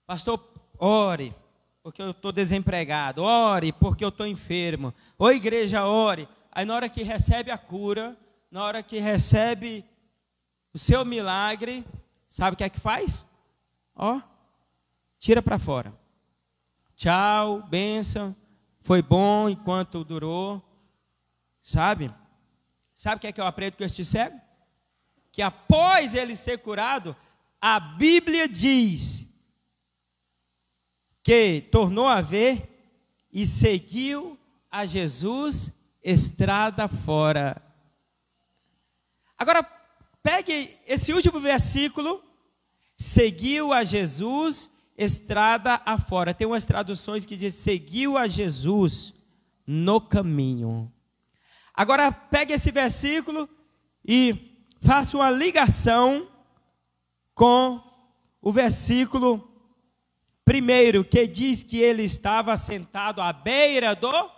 Pastor, 0.06 0.48
ore, 0.78 1.34
porque 1.82 2.02
eu 2.02 2.12
estou 2.12 2.32
desempregado. 2.32 3.24
Ore, 3.24 3.72
porque 3.72 4.06
eu 4.06 4.10
estou 4.10 4.28
enfermo. 4.28 4.94
Ô 5.18 5.32
igreja, 5.32 5.86
ore. 5.86 6.28
Aí 6.52 6.66
na 6.66 6.76
hora 6.76 6.90
que 6.90 7.02
recebe 7.02 7.50
a 7.50 7.58
cura, 7.58 8.16
na 8.52 8.64
hora 8.64 8.84
que 8.84 9.00
recebe 9.00 9.84
o 10.74 10.78
seu 10.78 11.04
milagre, 11.04 11.86
sabe 12.30 12.54
o 12.54 12.58
que 12.58 12.64
é 12.64 12.70
que 12.70 12.80
faz? 12.80 13.26
Ó, 13.96 14.22
tira 15.18 15.42
para 15.42 15.60
fora. 15.60 15.94
Tchau, 16.96 17.64
bênção, 17.64 18.36
foi 18.82 19.02
bom 19.02 19.50
enquanto 19.50 20.04
durou. 20.04 20.62
Sabe? 21.62 22.14
Sabe 22.94 23.18
o 23.18 23.20
que 23.20 23.28
é 23.28 23.32
que 23.32 23.42
eu 23.42 23.46
aprendo 23.46 23.78
com 23.78 23.84
este 23.84 24.04
cego? 24.04 24.40
Que 25.32 25.42
após 25.42 26.16
ele 26.16 26.36
ser 26.36 26.58
curado, 26.60 27.16
a 27.60 27.80
Bíblia 27.80 28.48
diz 28.48 29.28
que 31.24 31.62
tornou 31.72 32.08
a 32.08 32.22
ver 32.22 32.68
e 33.32 33.46
seguiu 33.46 34.38
a 34.70 34.86
Jesus 34.86 35.72
estrada 36.04 36.88
fora. 36.88 37.62
Agora, 39.38 39.64
Pegue 40.24 40.78
esse 40.86 41.14
último 41.14 41.40
versículo, 41.40 42.24
seguiu 42.98 43.74
a 43.74 43.84
Jesus 43.84 44.70
estrada 44.98 45.82
afora. 45.86 46.34
Tem 46.34 46.46
umas 46.46 46.66
traduções 46.66 47.26
que 47.26 47.36
diz 47.36 47.54
seguiu 47.56 48.18
a 48.18 48.28
Jesus 48.28 49.14
no 49.66 50.00
caminho. 50.00 50.92
Agora 51.74 52.12
pegue 52.12 52.54
esse 52.54 52.72
versículo 52.72 53.50
e 54.06 54.66
faça 54.82 55.18
uma 55.18 55.32
ligação 55.32 56.28
com 57.34 57.82
o 58.42 58.52
versículo 58.52 59.48
primeiro, 60.44 61.04
que 61.04 61.26
diz 61.26 61.64
que 61.64 61.80
ele 61.80 62.04
estava 62.04 62.58
sentado 62.58 63.22
à 63.22 63.32
beira 63.32 63.96
do 63.96 64.30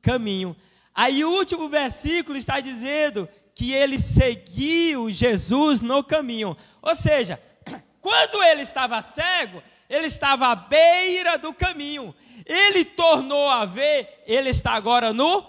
caminho. 0.00 0.56
Aí 0.94 1.24
o 1.24 1.30
último 1.30 1.68
versículo 1.68 2.38
está 2.38 2.60
dizendo 2.60 3.28
que 3.54 3.72
ele 3.72 3.98
seguiu 3.98 5.10
Jesus 5.10 5.80
no 5.80 6.02
caminho. 6.02 6.56
Ou 6.80 6.96
seja, 6.96 7.40
quando 8.00 8.42
ele 8.42 8.62
estava 8.62 9.00
cego, 9.02 9.62
ele 9.88 10.06
estava 10.06 10.48
à 10.48 10.56
beira 10.56 11.36
do 11.36 11.52
caminho. 11.52 12.14
Ele 12.46 12.84
tornou 12.84 13.48
a 13.48 13.64
ver, 13.64 14.22
ele 14.26 14.50
está 14.50 14.72
agora 14.72 15.12
no 15.12 15.46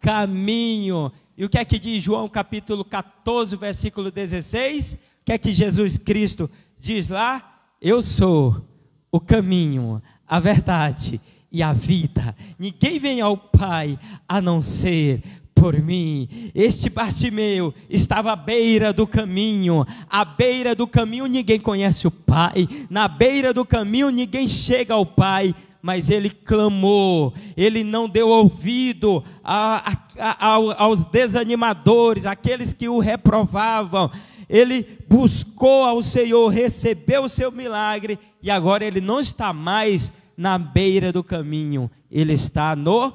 caminho. 0.00 1.12
E 1.36 1.44
o 1.44 1.48
que 1.48 1.58
é 1.58 1.64
que 1.64 1.78
diz 1.78 2.02
João 2.02 2.28
capítulo 2.28 2.84
14, 2.84 3.56
versículo 3.56 4.10
16? 4.10 4.94
O 4.94 4.98
que 5.24 5.32
é 5.32 5.38
que 5.38 5.52
Jesus 5.52 5.98
Cristo 5.98 6.50
diz 6.78 7.08
lá? 7.08 7.60
Eu 7.80 8.02
sou 8.02 8.64
o 9.10 9.20
caminho, 9.20 10.02
a 10.26 10.40
verdade 10.40 11.20
e 11.50 11.62
a 11.62 11.72
vida. 11.72 12.34
Ninguém 12.58 12.98
vem 12.98 13.20
ao 13.20 13.36
Pai 13.36 13.98
a 14.28 14.40
não 14.40 14.60
ser 14.60 15.22
por 15.56 15.80
mim. 15.80 16.28
Este 16.54 16.90
Bartimeu 16.90 17.74
estava 17.88 18.32
à 18.32 18.36
beira 18.36 18.92
do 18.92 19.06
caminho. 19.06 19.84
À 20.08 20.24
beira 20.24 20.74
do 20.74 20.86
caminho 20.86 21.26
ninguém 21.26 21.58
conhece 21.58 22.06
o 22.06 22.10
Pai. 22.10 22.68
Na 22.90 23.08
beira 23.08 23.52
do 23.52 23.64
caminho 23.64 24.10
ninguém 24.10 24.46
chega 24.46 24.94
ao 24.94 25.06
Pai. 25.06 25.54
Mas 25.80 26.10
ele 26.10 26.30
clamou, 26.30 27.32
ele 27.56 27.84
não 27.84 28.08
deu 28.08 28.28
ouvido 28.28 29.22
a, 29.44 29.96
a, 30.18 30.48
a, 30.48 30.82
aos 30.82 31.04
desanimadores, 31.04 32.26
aqueles 32.26 32.72
que 32.72 32.88
o 32.88 32.98
reprovavam. 32.98 34.10
Ele 34.48 34.84
buscou 35.08 35.84
ao 35.84 36.02
Senhor, 36.02 36.48
recebeu 36.48 37.22
o 37.24 37.28
seu 37.28 37.52
milagre 37.52 38.18
e 38.42 38.50
agora 38.50 38.84
ele 38.84 39.00
não 39.00 39.20
está 39.20 39.52
mais 39.52 40.12
na 40.36 40.58
beira 40.58 41.12
do 41.12 41.22
caminho, 41.22 41.88
ele 42.10 42.32
está 42.32 42.74
no 42.74 43.12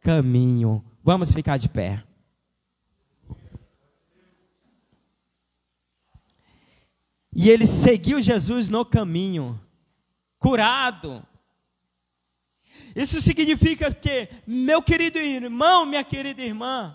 caminho. 0.00 0.84
Vamos 1.10 1.32
ficar 1.32 1.56
de 1.56 1.70
pé. 1.70 2.04
E 7.34 7.48
ele 7.48 7.64
seguiu 7.66 8.20
Jesus 8.20 8.68
no 8.68 8.84
caminho, 8.84 9.58
curado. 10.38 11.26
Isso 12.94 13.22
significa 13.22 13.90
que, 13.90 14.28
meu 14.46 14.82
querido 14.82 15.16
irmão, 15.16 15.86
minha 15.86 16.04
querida 16.04 16.42
irmã, 16.42 16.94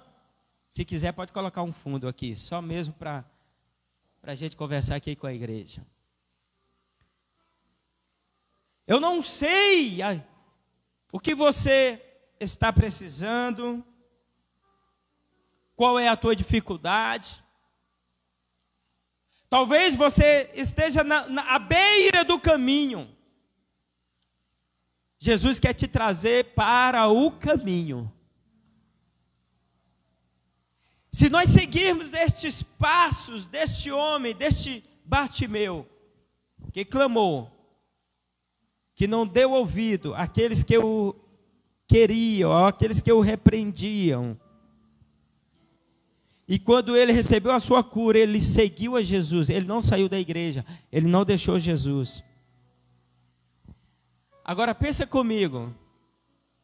se 0.70 0.86
quiser 0.86 1.12
pode 1.14 1.32
colocar 1.32 1.64
um 1.64 1.72
fundo 1.72 2.08
aqui, 2.08 2.36
só 2.36 2.62
mesmo 2.62 2.94
para 2.94 3.26
a 4.22 4.36
gente 4.36 4.56
conversar 4.56 4.98
aqui 4.98 5.16
com 5.16 5.26
a 5.26 5.34
igreja. 5.34 5.84
Eu 8.86 9.00
não 9.00 9.24
sei 9.24 10.02
o 11.12 11.20
que 11.20 11.34
você 11.34 12.00
está 12.40 12.72
precisando, 12.72 13.84
qual 15.76 16.00
é 16.00 16.08
a 16.08 16.16
tua 16.16 16.36
dificuldade. 16.36 17.44
Talvez 19.50 19.94
você 19.96 20.50
esteja 20.54 21.04
na, 21.04 21.28
na 21.30 21.56
à 21.56 21.60
beira 21.60 22.24
do 22.24 22.40
caminho. 22.40 23.10
Jesus 25.20 25.60
quer 25.60 25.74
te 25.74 25.88
trazer 25.88 26.54
para 26.54 27.08
o 27.08 27.32
caminho. 27.32 28.12
Se 31.12 31.30
nós 31.30 31.50
seguirmos 31.52 32.12
estes 32.14 32.64
passos 32.64 33.46
deste 33.46 33.92
homem, 33.92 34.34
deste 34.34 34.84
Bartimeu, 35.06 35.88
que 36.72 36.84
clamou, 36.84 37.52
que 38.96 39.06
não 39.06 39.26
deu 39.26 39.52
ouvido 39.52 40.16
àqueles 40.16 40.64
que 40.64 40.78
o 40.78 41.16
queriam, 41.88 42.66
àqueles 42.66 43.00
que 43.00 43.12
o 43.12 43.20
repreendiam, 43.22 44.40
E 46.48 46.60
quando 46.60 46.98
ele 46.98 47.12
recebeu 47.12 47.52
a 47.52 47.60
sua 47.60 47.84
cura, 47.84 48.18
ele 48.18 48.42
seguiu 48.42 48.98
a 48.98 49.02
Jesus. 49.02 49.50
Ele 49.50 49.66
não 49.66 49.82
saiu 49.82 50.10
da 50.10 50.20
igreja. 50.20 50.66
Ele 50.92 51.08
não 51.08 51.24
deixou 51.24 51.60
Jesus. 51.60 52.24
Agora 54.44 54.76
pensa 54.76 55.08
comigo. 55.08 55.74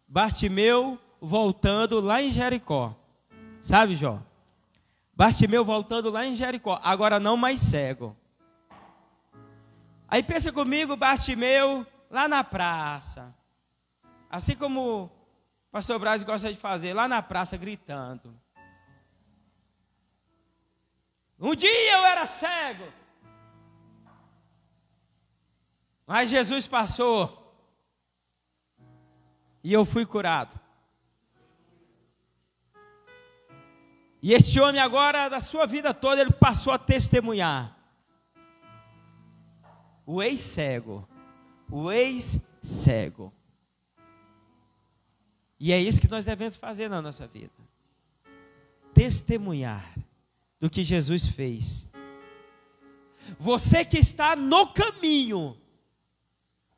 Bartimeu 0.07 0.99
voltando 1.21 2.01
lá 2.01 2.21
em 2.21 2.31
Jericó. 2.31 2.95
Sabe, 3.61 3.95
Jó? 3.95 4.19
Bartimeu 5.15 5.63
voltando 5.63 6.09
lá 6.09 6.25
em 6.25 6.35
Jericó. 6.35 6.79
Agora 6.83 7.19
não 7.19 7.37
mais 7.37 7.61
cego. 7.61 8.15
Aí 10.07 10.23
pensa 10.23 10.51
comigo, 10.51 10.95
Bartimeu, 10.95 11.85
lá 12.09 12.27
na 12.27 12.43
praça. 12.43 13.33
Assim 14.29 14.55
como 14.55 15.03
o 15.03 15.09
pastor 15.71 15.99
Braz 15.99 16.23
gosta 16.23 16.51
de 16.51 16.57
fazer, 16.57 16.93
lá 16.93 17.07
na 17.07 17.21
praça 17.21 17.55
gritando. 17.55 18.33
Um 21.39 21.55
dia 21.55 21.93
eu 21.93 22.05
era 22.05 22.25
cego. 22.25 22.91
Mas 26.05 26.29
Jesus 26.29 26.67
passou. 26.67 27.37
E 29.63 29.71
eu 29.71 29.85
fui 29.85 30.05
curado. 30.05 30.59
E 34.21 34.33
este 34.33 34.59
homem 34.59 34.81
agora, 34.81 35.29
da 35.29 35.39
sua 35.39 35.65
vida 35.65 35.93
toda, 35.93 36.19
ele 36.19 36.33
passou 36.33 36.73
a 36.73 36.77
testemunhar. 36.79 37.77
O 40.05 40.21
ex-cego. 40.21 41.07
O 41.71 41.89
ex-cego. 41.89 43.31
E 45.57 45.71
é 45.71 45.79
isso 45.79 46.01
que 46.01 46.09
nós 46.09 46.25
devemos 46.25 46.57
fazer 46.57 46.89
na 46.89 47.01
nossa 47.01 47.27
vida. 47.27 47.53
Testemunhar 48.93 49.93
do 50.59 50.69
que 50.69 50.83
Jesus 50.83 51.27
fez. 51.27 51.87
Você 53.39 53.85
que 53.85 53.97
está 53.97 54.35
no 54.35 54.67
caminho, 54.73 55.57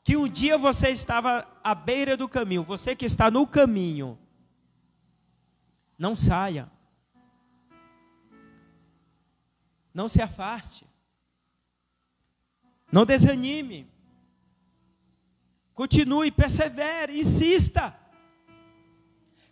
que 0.03 0.17
um 0.17 0.27
dia 0.27 0.57
você 0.57 0.89
estava 0.89 1.47
à 1.63 1.73
beira 1.73 2.17
do 2.17 2.27
caminho, 2.27 2.63
você 2.63 2.95
que 2.95 3.05
está 3.05 3.31
no 3.31 3.47
caminho, 3.47 4.17
não 5.97 6.15
saia. 6.15 6.69
Não 9.93 10.07
se 10.07 10.21
afaste. 10.21 10.85
Não 12.91 13.05
desanime. 13.05 13.87
Continue, 15.73 16.31
persevere, 16.31 17.19
insista. 17.19 17.97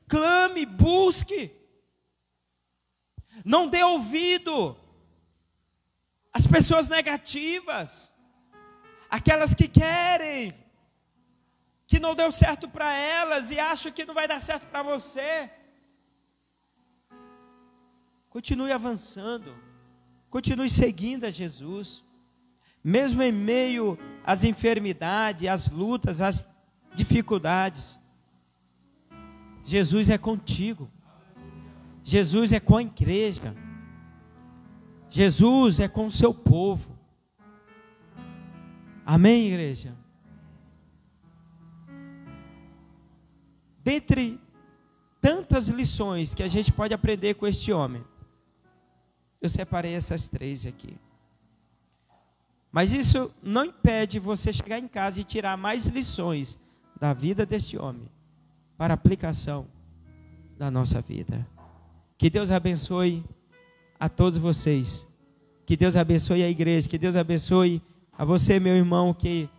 Clame, 0.07 0.65
busque. 0.65 1.58
Não 3.53 3.67
dê 3.67 3.83
ouvido 3.83 4.77
às 6.31 6.45
pessoas 6.45 6.87
negativas, 6.87 8.11
aquelas 9.09 9.55
que 9.55 9.67
querem, 9.67 10.53
que 11.87 11.99
não 11.99 12.13
deu 12.13 12.31
certo 12.31 12.69
para 12.69 12.93
elas 12.93 13.49
e 13.49 13.59
acham 13.59 13.91
que 13.91 14.05
não 14.05 14.13
vai 14.13 14.27
dar 14.27 14.39
certo 14.39 14.67
para 14.67 14.83
você. 14.83 15.49
Continue 18.29 18.71
avançando, 18.71 19.57
continue 20.29 20.69
seguindo 20.69 21.25
a 21.25 21.31
Jesus, 21.31 22.03
mesmo 22.83 23.23
em 23.23 23.31
meio 23.31 23.97
às 24.23 24.43
enfermidades, 24.43 25.49
às 25.49 25.67
lutas, 25.67 26.21
às 26.21 26.47
dificuldades. 26.93 27.97
Jesus 29.63 30.07
é 30.11 30.19
contigo. 30.19 30.87
Jesus 32.09 32.51
é 32.51 32.59
com 32.59 32.75
a 32.75 32.81
igreja. 32.81 33.55
Jesus 35.11 35.79
é 35.79 35.87
com 35.87 36.07
o 36.07 36.11
seu 36.11 36.33
povo. 36.33 36.97
Amém, 39.05 39.49
igreja? 39.49 39.95
Dentre 43.83 44.41
tantas 45.21 45.67
lições 45.67 46.33
que 46.33 46.41
a 46.41 46.47
gente 46.47 46.73
pode 46.73 46.95
aprender 46.95 47.35
com 47.35 47.45
este 47.45 47.71
homem, 47.71 48.03
eu 49.39 49.47
separei 49.47 49.93
essas 49.93 50.27
três 50.27 50.65
aqui. 50.65 50.97
Mas 52.71 52.91
isso 52.91 53.31
não 53.43 53.65
impede 53.65 54.17
você 54.17 54.51
chegar 54.51 54.79
em 54.79 54.87
casa 54.87 55.21
e 55.21 55.23
tirar 55.23 55.55
mais 55.55 55.85
lições 55.85 56.57
da 56.99 57.13
vida 57.13 57.45
deste 57.45 57.77
homem 57.77 58.09
para 58.75 58.95
aplicação 58.95 59.67
da 60.57 60.71
nossa 60.71 61.01
vida. 61.01 61.47
Que 62.19 62.29
Deus 62.29 62.51
abençoe 62.51 63.23
a 63.97 64.09
todos 64.09 64.37
vocês. 64.37 65.07
Que 65.65 65.77
Deus 65.77 65.95
abençoe 65.95 66.43
a 66.43 66.49
igreja. 66.49 66.89
Que 66.89 66.97
Deus 66.97 67.15
abençoe 67.15 67.81
a 68.11 68.25
você, 68.25 68.59
meu 68.59 68.75
irmão, 68.75 69.13
que, 69.13 69.49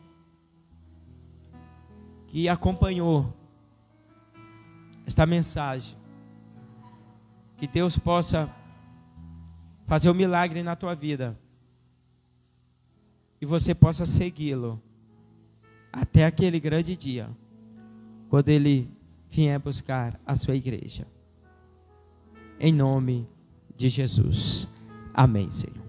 que 2.26 2.50
acompanhou 2.50 3.34
esta 5.06 5.24
mensagem. 5.24 5.96
Que 7.56 7.66
Deus 7.66 7.96
possa 7.96 8.54
fazer 9.86 10.11
um 10.11 10.14
milagre 10.14 10.62
na 10.62 10.76
tua 10.76 10.94
vida. 10.94 11.40
E 13.40 13.46
você 13.46 13.74
possa 13.74 14.04
segui-lo 14.04 14.78
até 15.90 16.26
aquele 16.26 16.61
grande 16.61 16.94
dia, 16.94 17.30
quando 18.28 18.50
ele 18.50 18.86
vier 19.30 19.58
buscar 19.58 20.20
a 20.26 20.36
sua 20.36 20.54
igreja 20.54 21.06
em 22.61 22.72
nome 22.72 23.26
de 23.74 23.88
Jesus. 23.88 24.68
Amém, 25.14 25.50
Senhor. 25.50 25.80